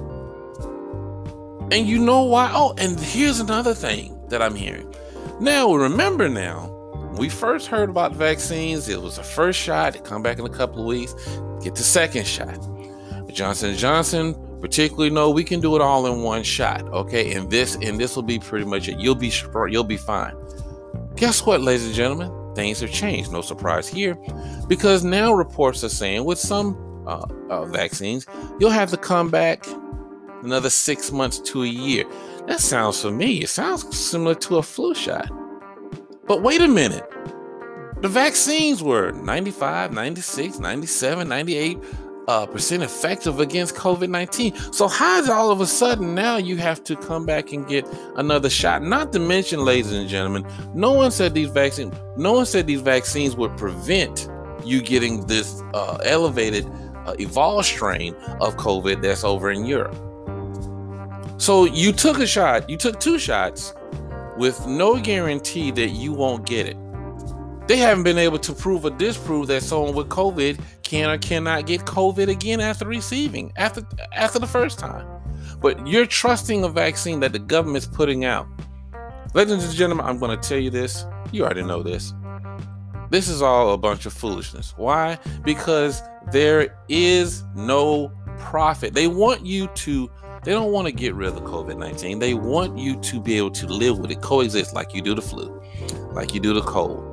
And 1.71 1.87
you 1.87 1.99
know 1.99 2.23
why? 2.23 2.51
Oh, 2.53 2.73
and 2.77 2.99
here's 2.99 3.39
another 3.39 3.75
thing 3.75 4.19
that 4.29 4.41
I'm 4.41 4.55
hearing. 4.55 4.91
Now 5.39 5.73
remember 5.73 6.27
now, 6.27 6.75
we 7.19 7.29
first 7.29 7.67
heard 7.67 7.89
about 7.89 8.13
vaccines, 8.13 8.87
it 8.87 9.01
was 9.01 9.17
the 9.17 9.23
first 9.23 9.59
shot. 9.59 10.03
Come 10.05 10.23
back 10.23 10.39
in 10.39 10.45
a 10.45 10.49
couple 10.49 10.79
of 10.79 10.87
weeks, 10.87 11.13
get 11.61 11.75
the 11.75 11.83
second 11.83 12.25
shot. 12.25 12.57
Johnson 13.31 13.69
and 13.69 13.77
Johnson, 13.77 14.35
particularly, 14.59 15.09
no, 15.09 15.29
we 15.29 15.43
can 15.43 15.59
do 15.59 15.75
it 15.75 15.81
all 15.81 16.07
in 16.07 16.23
one 16.23 16.43
shot. 16.43 16.81
Okay, 16.87 17.33
and 17.33 17.51
this 17.51 17.75
and 17.75 17.99
this 17.99 18.15
will 18.15 18.23
be 18.23 18.39
pretty 18.39 18.65
much 18.65 18.87
it. 18.87 18.99
You'll 18.99 19.15
be 19.15 19.31
you'll 19.69 19.83
be 19.83 19.97
fine. 19.97 20.33
Guess 21.15 21.45
what, 21.45 21.61
ladies 21.61 21.85
and 21.85 21.93
gentlemen? 21.93 22.31
Things 22.55 22.79
have 22.79 22.91
changed. 22.91 23.31
No 23.31 23.41
surprise 23.41 23.87
here, 23.87 24.17
because 24.67 25.03
now 25.03 25.33
reports 25.33 25.83
are 25.83 25.89
saying 25.89 26.23
with 26.25 26.39
some 26.39 27.03
uh, 27.05 27.25
uh, 27.49 27.65
vaccines, 27.65 28.25
you'll 28.59 28.71
have 28.71 28.89
to 28.91 28.97
come 28.97 29.29
back 29.29 29.67
another 30.43 30.69
six 30.69 31.11
months 31.11 31.39
to 31.39 31.63
a 31.63 31.67
year. 31.67 32.05
That 32.47 32.59
sounds 32.59 33.05
me. 33.05 33.43
It 33.43 33.49
sounds 33.49 33.95
similar 33.95 34.35
to 34.35 34.57
a 34.57 34.63
flu 34.63 34.95
shot. 34.95 35.29
But 36.29 36.43
wait 36.43 36.61
a 36.61 36.67
minute. 36.67 37.09
The 38.01 38.07
vaccines 38.07 38.83
were 38.83 39.11
95, 39.11 39.91
96, 39.91 40.59
97, 40.59 41.27
98 41.27 41.77
uh, 42.27 42.45
percent 42.45 42.83
effective 42.83 43.39
against 43.39 43.73
COVID 43.73 44.09
19. 44.09 44.55
So, 44.71 44.87
how 44.87 45.19
is 45.19 45.27
all 45.27 45.49
of 45.49 45.59
a 45.59 45.65
sudden 45.65 46.13
now 46.13 46.37
you 46.37 46.57
have 46.57 46.83
to 46.83 46.95
come 46.95 47.25
back 47.25 47.51
and 47.51 47.67
get 47.67 47.87
another 48.15 48.47
shot? 48.47 48.83
Not 48.83 49.11
to 49.13 49.19
mention, 49.19 49.65
ladies 49.65 49.91
and 49.91 50.07
gentlemen, 50.07 50.45
no 50.75 50.93
one 50.93 51.09
said 51.09 51.33
these 51.33 51.49
vaccines, 51.49 51.95
no 52.15 52.33
one 52.33 52.45
said 52.45 52.67
these 52.67 52.81
vaccines 52.81 53.35
would 53.35 53.57
prevent 53.57 54.29
you 54.63 54.83
getting 54.83 55.25
this 55.25 55.63
uh, 55.73 55.97
elevated, 56.05 56.67
uh, 57.07 57.15
evolved 57.17 57.65
strain 57.65 58.13
of 58.39 58.55
COVID 58.57 59.01
that's 59.01 59.23
over 59.23 59.49
in 59.49 59.65
Europe. 59.65 59.95
So, 61.41 61.65
you 61.65 61.91
took 61.91 62.19
a 62.19 62.27
shot, 62.27 62.69
you 62.69 62.77
took 62.77 62.99
two 62.99 63.17
shots 63.17 63.73
with 64.39 64.65
no 64.65 64.99
guarantee 64.99 65.69
that 65.69 65.89
you 65.89 66.13
won't 66.13 66.45
get 66.45 66.65
it. 66.65 66.77
They 67.67 67.77
haven't 67.77 68.03
been 68.03 68.17
able 68.17 68.39
to 68.39 68.53
prove 68.53 68.85
or 68.85 68.89
disprove 68.89 69.47
that 69.47 69.61
someone 69.61 69.93
with 69.93 70.07
COVID 70.09 70.59
can 70.81 71.09
or 71.09 71.19
cannot 71.19 71.67
get 71.67 71.81
COVID 71.81 72.29
again 72.29 72.61
after 72.61 72.87
receiving, 72.87 73.51
after 73.57 73.83
after 74.15 74.39
the 74.39 74.47
first 74.47 74.79
time. 74.79 75.05
But 75.61 75.85
you're 75.85 76.07
trusting 76.07 76.63
a 76.63 76.69
vaccine 76.69 77.19
that 77.19 77.33
the 77.33 77.39
government's 77.39 77.85
putting 77.85 78.25
out. 78.25 78.47
Ladies 79.35 79.63
and 79.63 79.73
gentlemen, 79.75 80.05
I'm 80.05 80.17
going 80.17 80.39
to 80.39 80.49
tell 80.49 80.57
you 80.57 80.71
this. 80.71 81.05
You 81.31 81.43
already 81.43 81.61
know 81.61 81.83
this. 81.83 82.13
This 83.11 83.27
is 83.27 83.41
all 83.41 83.73
a 83.73 83.77
bunch 83.77 84.05
of 84.05 84.13
foolishness. 84.13 84.73
Why? 84.77 85.19
Because 85.43 86.01
there 86.31 86.75
is 86.87 87.43
no 87.55 88.11
profit. 88.39 88.93
They 88.93 89.07
want 89.07 89.45
you 89.45 89.67
to 89.67 90.09
they 90.43 90.51
don't 90.51 90.71
want 90.71 90.87
to 90.87 90.91
get 90.91 91.13
rid 91.15 91.29
of 91.29 91.43
COVID 91.43 91.77
19. 91.77 92.19
They 92.19 92.33
want 92.33 92.77
you 92.77 92.95
to 92.99 93.19
be 93.19 93.37
able 93.37 93.51
to 93.51 93.67
live 93.67 93.99
with 93.99 94.11
it, 94.11 94.21
coexist 94.21 94.73
like 94.73 94.93
you 94.93 95.01
do 95.01 95.13
the 95.15 95.21
flu, 95.21 95.61
like 96.11 96.33
you 96.33 96.39
do 96.39 96.53
the 96.53 96.61
cold. 96.61 97.05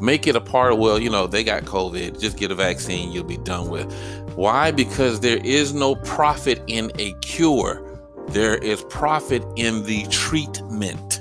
Make 0.00 0.26
it 0.26 0.36
a 0.36 0.40
part 0.40 0.72
of, 0.72 0.78
well, 0.78 0.98
you 0.98 1.10
know, 1.10 1.26
they 1.26 1.42
got 1.42 1.64
COVID, 1.64 2.20
just 2.20 2.38
get 2.38 2.50
a 2.50 2.54
vaccine, 2.54 3.10
you'll 3.10 3.24
be 3.24 3.36
done 3.38 3.68
with. 3.68 3.92
Why? 4.36 4.70
Because 4.70 5.20
there 5.20 5.38
is 5.38 5.74
no 5.74 5.96
profit 5.96 6.62
in 6.68 6.92
a 6.98 7.12
cure, 7.20 7.84
there 8.28 8.56
is 8.58 8.84
profit 8.84 9.44
in 9.56 9.84
the 9.84 10.04
treatment. 10.06 11.20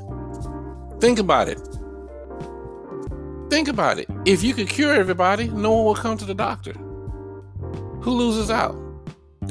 Think 1.01 1.19
about 1.19 1.47
it. 1.49 1.59
Think 3.49 3.67
about 3.67 3.97
it. 3.97 4.07
If 4.25 4.43
you 4.43 4.53
could 4.53 4.69
cure 4.69 4.93
everybody, 4.93 5.47
no 5.47 5.71
one 5.71 5.85
will 5.85 5.95
come 5.95 6.17
to 6.17 6.25
the 6.25 6.35
doctor. 6.35 6.73
Who 8.01 8.11
loses 8.11 8.51
out? 8.51 8.75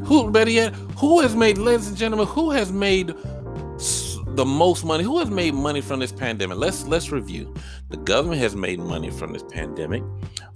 Who, 0.04 0.30
better 0.30 0.50
yet, 0.50 0.74
who 0.98 1.20
has 1.20 1.34
made, 1.34 1.58
ladies 1.58 1.88
and 1.88 1.96
gentlemen, 1.96 2.26
who 2.26 2.50
has 2.50 2.72
made 2.72 3.14
the 4.36 4.44
most 4.44 4.84
money? 4.84 5.02
Who 5.02 5.18
has 5.18 5.30
made 5.30 5.54
money 5.54 5.80
from 5.80 6.00
this 6.00 6.12
pandemic? 6.12 6.58
Let's 6.58 6.86
let's 6.86 7.10
review. 7.10 7.52
The 7.88 7.96
government 7.96 8.40
has 8.40 8.54
made 8.54 8.78
money 8.78 9.10
from 9.10 9.32
this 9.32 9.42
pandemic. 9.42 10.02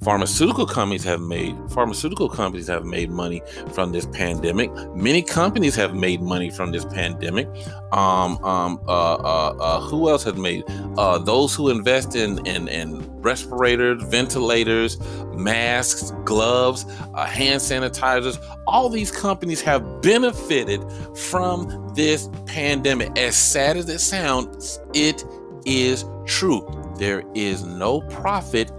Pharmaceutical 0.02 0.66
companies 0.66 1.04
have 1.04 1.20
made 1.20 1.56
pharmaceutical 1.70 2.28
companies 2.28 2.66
have 2.68 2.84
made 2.84 3.10
money 3.10 3.42
from 3.72 3.92
this 3.92 4.06
pandemic. 4.06 4.70
Many 4.94 5.22
companies 5.22 5.74
have 5.76 5.94
made 5.94 6.20
money 6.20 6.50
from 6.50 6.72
this 6.72 6.84
pandemic. 6.84 7.46
Um, 7.92 8.42
um, 8.44 8.80
uh, 8.86 9.14
uh, 9.14 9.56
uh, 9.58 9.80
who 9.80 10.10
else 10.10 10.24
has 10.24 10.34
made? 10.34 10.64
Uh, 10.96 11.18
those 11.18 11.54
who 11.54 11.70
invest 11.70 12.14
in, 12.14 12.44
in, 12.46 12.68
in 12.68 13.09
respirators, 13.20 14.02
ventilators, 14.04 14.98
masks, 15.34 16.12
gloves, 16.24 16.86
uh, 17.14 17.24
hand 17.24 17.60
sanitizers. 17.60 18.38
All 18.66 18.88
these 18.88 19.10
companies 19.10 19.60
have 19.62 20.02
benefited 20.02 20.82
from 21.16 21.92
this 21.94 22.28
pandemic. 22.46 23.16
As 23.18 23.36
sad 23.36 23.76
as 23.76 23.88
it 23.88 24.00
sounds, 24.00 24.80
it 24.94 25.24
is 25.64 26.04
true. 26.26 26.66
There 26.96 27.22
is 27.34 27.64
no 27.64 28.00
profit 28.02 28.70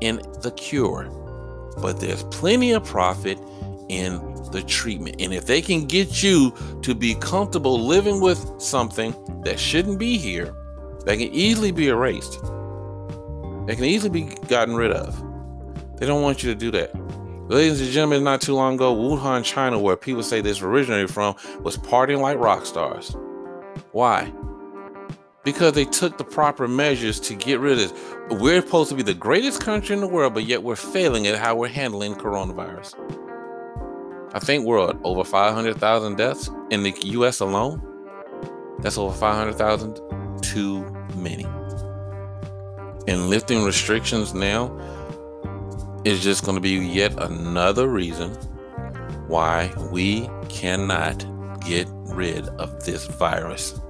in 0.00 0.16
the 0.40 0.52
cure, 0.52 1.04
but 1.80 2.00
there's 2.00 2.22
plenty 2.24 2.72
of 2.72 2.84
profit 2.84 3.38
in 3.88 4.20
the 4.52 4.62
treatment. 4.62 5.16
And 5.20 5.32
if 5.32 5.46
they 5.46 5.60
can 5.60 5.86
get 5.86 6.22
you 6.22 6.52
to 6.82 6.94
be 6.94 7.14
comfortable 7.14 7.78
living 7.78 8.20
with 8.20 8.60
something 8.60 9.14
that 9.44 9.58
shouldn't 9.58 9.98
be 9.98 10.16
here, 10.18 10.54
that 11.04 11.18
can 11.18 11.32
easily 11.32 11.70
be 11.70 11.88
erased, 11.88 12.40
that 13.66 13.76
can 13.76 13.84
easily 13.84 14.10
be 14.10 14.34
gotten 14.48 14.74
rid 14.76 14.92
of, 14.92 15.16
they 15.98 16.06
don't 16.06 16.22
want 16.22 16.42
you 16.42 16.52
to 16.52 16.58
do 16.58 16.70
that. 16.72 16.94
Ladies 17.48 17.80
and 17.80 17.90
gentlemen, 17.90 18.24
not 18.24 18.40
too 18.40 18.54
long 18.54 18.74
ago, 18.74 18.94
Wuhan, 18.94 19.44
China, 19.44 19.78
where 19.78 19.96
people 19.96 20.22
say 20.22 20.40
this 20.40 20.62
originated 20.62 21.10
from, 21.10 21.36
was 21.60 21.76
partying 21.76 22.20
like 22.20 22.38
rock 22.38 22.66
stars. 22.66 23.16
Why? 23.92 24.32
because 25.46 25.74
they 25.74 25.84
took 25.84 26.18
the 26.18 26.24
proper 26.24 26.66
measures 26.66 27.20
to 27.20 27.32
get 27.32 27.60
rid 27.60 27.74
of 27.74 27.78
this. 27.78 27.92
We're 28.40 28.60
supposed 28.60 28.90
to 28.90 28.96
be 28.96 29.04
the 29.04 29.14
greatest 29.14 29.60
country 29.60 29.94
in 29.94 30.00
the 30.00 30.08
world, 30.08 30.34
but 30.34 30.44
yet 30.44 30.64
we're 30.64 30.74
failing 30.74 31.28
at 31.28 31.38
how 31.38 31.54
we're 31.54 31.68
handling 31.68 32.16
coronavirus. 32.16 32.94
I 34.34 34.40
think 34.40 34.66
we're 34.66 34.90
at 34.90 34.96
over 35.04 35.22
500,000 35.22 36.16
deaths 36.16 36.50
in 36.70 36.82
the 36.82 36.92
US 37.00 37.38
alone. 37.38 37.80
That's 38.80 38.98
over 38.98 39.16
500,000 39.16 40.42
too 40.42 40.82
many. 41.14 41.46
And 43.08 43.28
lifting 43.30 43.64
restrictions 43.64 44.34
now 44.34 44.76
is 46.04 46.22
just 46.22 46.44
going 46.44 46.56
to 46.56 46.60
be 46.60 46.72
yet 46.72 47.20
another 47.22 47.88
reason 47.88 48.30
why 49.28 49.72
we 49.90 50.28
cannot 50.48 51.24
get 51.60 51.88
rid 51.90 52.46
of 52.48 52.84
this 52.84 53.06
virus. 53.06 53.80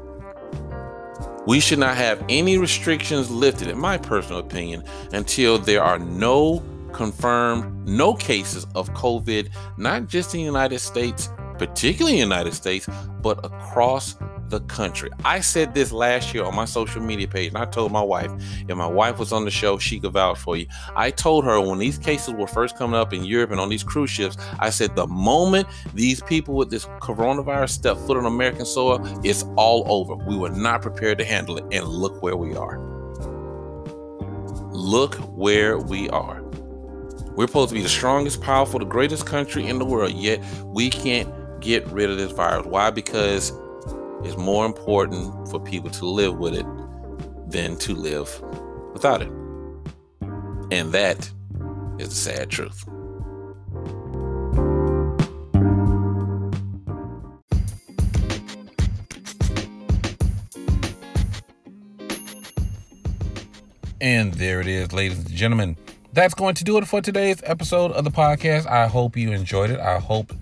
We 1.46 1.60
should 1.60 1.78
not 1.78 1.96
have 1.96 2.24
any 2.28 2.58
restrictions 2.58 3.30
lifted, 3.30 3.68
in 3.68 3.78
my 3.78 3.98
personal 3.98 4.40
opinion, 4.40 4.82
until 5.12 5.58
there 5.58 5.82
are 5.82 5.98
no 5.98 6.62
confirmed, 6.92 7.86
no 7.86 8.14
cases 8.14 8.66
of 8.74 8.92
COVID, 8.94 9.50
not 9.76 10.08
just 10.08 10.34
in 10.34 10.40
the 10.40 10.44
United 10.44 10.80
States, 10.80 11.28
particularly 11.58 12.18
in 12.18 12.28
the 12.28 12.34
United 12.34 12.54
States, 12.54 12.88
but 13.20 13.44
across 13.44 14.16
the 14.50 14.60
country. 14.62 15.10
I 15.24 15.40
said 15.40 15.74
this 15.74 15.92
last 15.92 16.34
year 16.34 16.44
on 16.44 16.54
my 16.54 16.64
social 16.64 17.02
media 17.02 17.28
page, 17.28 17.48
and 17.48 17.58
I 17.58 17.64
told 17.64 17.92
my 17.92 18.02
wife, 18.02 18.30
if 18.68 18.76
my 18.76 18.86
wife 18.86 19.18
was 19.18 19.32
on 19.32 19.44
the 19.44 19.50
show, 19.50 19.78
she 19.78 20.00
could 20.00 20.12
vouch 20.12 20.38
for 20.38 20.56
you. 20.56 20.66
I 20.94 21.10
told 21.10 21.44
her 21.44 21.60
when 21.60 21.78
these 21.78 21.98
cases 21.98 22.34
were 22.34 22.46
first 22.46 22.76
coming 22.76 22.98
up 22.98 23.12
in 23.12 23.24
Europe 23.24 23.50
and 23.50 23.60
on 23.60 23.68
these 23.68 23.82
cruise 23.82 24.10
ships, 24.10 24.36
I 24.58 24.70
said 24.70 24.96
the 24.96 25.06
moment 25.06 25.68
these 25.94 26.22
people 26.22 26.54
with 26.54 26.70
this 26.70 26.86
coronavirus 27.00 27.70
step 27.70 27.96
foot 27.98 28.16
on 28.16 28.26
American 28.26 28.66
soil, 28.66 29.00
it's 29.24 29.44
all 29.56 29.84
over. 29.86 30.14
We 30.14 30.36
were 30.36 30.50
not 30.50 30.82
prepared 30.82 31.18
to 31.18 31.24
handle 31.24 31.58
it, 31.58 31.64
and 31.72 31.86
look 31.86 32.22
where 32.22 32.36
we 32.36 32.56
are. 32.56 32.78
Look 34.70 35.14
where 35.36 35.78
we 35.78 36.08
are. 36.10 36.42
We're 37.36 37.46
supposed 37.46 37.68
to 37.68 37.74
be 37.74 37.82
the 37.82 37.88
strongest, 37.88 38.40
powerful, 38.40 38.78
the 38.78 38.86
greatest 38.86 39.26
country 39.26 39.66
in 39.66 39.78
the 39.78 39.84
world, 39.84 40.12
yet 40.12 40.42
we 40.64 40.88
can't 40.88 41.32
get 41.60 41.86
rid 41.88 42.10
of 42.10 42.16
this 42.16 42.32
virus. 42.32 42.66
Why? 42.66 42.90
Because 42.90 43.52
it's 44.26 44.36
more 44.36 44.66
important 44.66 45.48
for 45.48 45.60
people 45.60 45.88
to 45.90 46.06
live 46.06 46.36
with 46.36 46.54
it 46.54 46.66
than 47.48 47.76
to 47.76 47.94
live 47.94 48.42
without 48.92 49.22
it. 49.22 49.30
And 50.72 50.92
that 50.92 51.30
is 52.00 52.08
the 52.08 52.14
sad 52.14 52.50
truth. 52.50 52.84
And 64.00 64.34
there 64.34 64.60
it 64.60 64.66
is, 64.66 64.92
ladies 64.92 65.18
and 65.18 65.30
gentlemen. 65.30 65.76
That's 66.12 66.34
going 66.34 66.54
to 66.56 66.64
do 66.64 66.78
it 66.78 66.86
for 66.86 67.00
today's 67.00 67.40
episode 67.44 67.92
of 67.92 68.04
the 68.04 68.10
podcast. 68.10 68.66
I 68.66 68.88
hope 68.88 69.16
you 69.16 69.32
enjoyed 69.32 69.70
it. 69.70 69.78
I 69.78 69.98
hope 70.00 70.32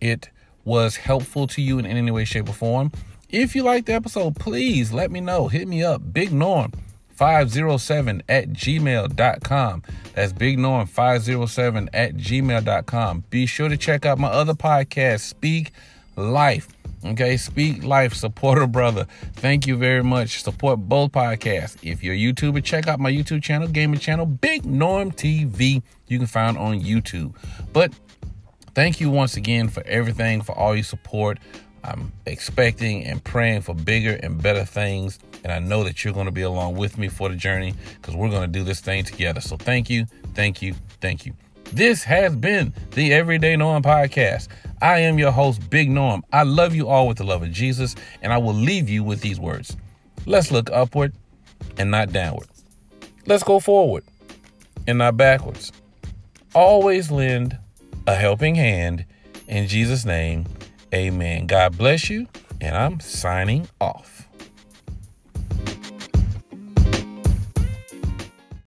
it 0.00 0.30
was 0.64 0.96
helpful 0.96 1.46
to 1.48 1.62
you 1.62 1.78
in 1.78 1.86
any 1.86 2.10
way, 2.10 2.24
shape, 2.24 2.48
or 2.48 2.52
form. 2.52 2.92
If 3.28 3.56
you 3.56 3.64
liked 3.64 3.86
the 3.86 3.94
episode, 3.94 4.36
please 4.36 4.92
let 4.92 5.10
me 5.10 5.20
know. 5.20 5.48
Hit 5.48 5.66
me 5.66 5.82
up. 5.82 6.12
Big 6.12 6.32
Norm 6.32 6.72
507 7.16 8.22
at 8.28 8.50
gmail.com. 8.50 9.82
That's 10.14 10.32
Big 10.32 10.58
Norm 10.58 10.86
507 10.86 11.90
at 11.92 12.14
gmail.com. 12.14 13.24
Be 13.30 13.46
sure 13.46 13.68
to 13.68 13.76
check 13.76 14.06
out 14.06 14.18
my 14.18 14.28
other 14.28 14.54
podcast, 14.54 15.20
Speak 15.20 15.72
Life. 16.14 16.68
Okay, 17.04 17.36
Speak 17.36 17.82
Life, 17.82 18.14
support 18.14 18.62
a 18.62 18.66
brother. 18.66 19.06
Thank 19.34 19.66
you 19.66 19.76
very 19.76 20.04
much. 20.04 20.42
Support 20.42 20.80
both 20.80 21.12
podcasts. 21.12 21.76
If 21.82 22.04
you're 22.04 22.14
a 22.14 22.18
YouTuber, 22.18 22.62
check 22.62 22.86
out 22.86 23.00
my 23.00 23.10
YouTube 23.10 23.42
channel, 23.42 23.66
gaming 23.66 23.98
channel, 23.98 24.26
Big 24.26 24.64
Norm 24.64 25.10
TV. 25.10 25.82
You 26.06 26.18
can 26.18 26.26
find 26.28 26.56
on 26.56 26.80
YouTube. 26.80 27.34
But 27.72 27.92
Thank 28.76 29.00
you 29.00 29.08
once 29.08 29.38
again 29.38 29.70
for 29.70 29.82
everything, 29.86 30.42
for 30.42 30.52
all 30.52 30.74
your 30.74 30.84
support. 30.84 31.38
I'm 31.86 32.12
expecting 32.26 33.04
and 33.04 33.22
praying 33.22 33.62
for 33.62 33.74
bigger 33.74 34.18
and 34.22 34.42
better 34.42 34.64
things. 34.64 35.18
And 35.44 35.52
I 35.52 35.60
know 35.60 35.84
that 35.84 36.04
you're 36.04 36.14
going 36.14 36.26
to 36.26 36.32
be 36.32 36.42
along 36.42 36.76
with 36.76 36.98
me 36.98 37.08
for 37.08 37.28
the 37.28 37.36
journey 37.36 37.74
because 38.00 38.16
we're 38.16 38.30
going 38.30 38.50
to 38.50 38.58
do 38.58 38.64
this 38.64 38.80
thing 38.80 39.04
together. 39.04 39.40
So 39.40 39.56
thank 39.56 39.88
you, 39.88 40.06
thank 40.34 40.60
you, 40.60 40.74
thank 41.00 41.24
you. 41.24 41.32
This 41.72 42.02
has 42.04 42.34
been 42.34 42.72
the 42.92 43.12
Everyday 43.12 43.56
Norm 43.56 43.82
Podcast. 43.82 44.48
I 44.82 45.00
am 45.00 45.18
your 45.18 45.30
host, 45.30 45.68
Big 45.70 45.90
Norm. 45.90 46.24
I 46.32 46.42
love 46.42 46.74
you 46.74 46.88
all 46.88 47.06
with 47.06 47.18
the 47.18 47.24
love 47.24 47.42
of 47.42 47.50
Jesus, 47.50 47.94
and 48.22 48.32
I 48.32 48.38
will 48.38 48.54
leave 48.54 48.88
you 48.88 49.02
with 49.04 49.20
these 49.20 49.38
words 49.38 49.76
Let's 50.26 50.50
look 50.50 50.70
upward 50.70 51.12
and 51.78 51.90
not 51.90 52.12
downward. 52.12 52.48
Let's 53.26 53.44
go 53.44 53.60
forward 53.60 54.04
and 54.86 54.98
not 54.98 55.16
backwards. 55.16 55.72
Always 56.54 57.10
lend 57.10 57.58
a 58.06 58.14
helping 58.14 58.54
hand. 58.56 59.04
In 59.48 59.68
Jesus' 59.68 60.04
name, 60.04 60.46
amen. 60.94 61.46
God 61.46 61.76
bless 61.76 62.08
you, 62.10 62.26
and 62.60 62.76
I'm 62.76 63.00
signing 63.00 63.68
off. 63.80 64.15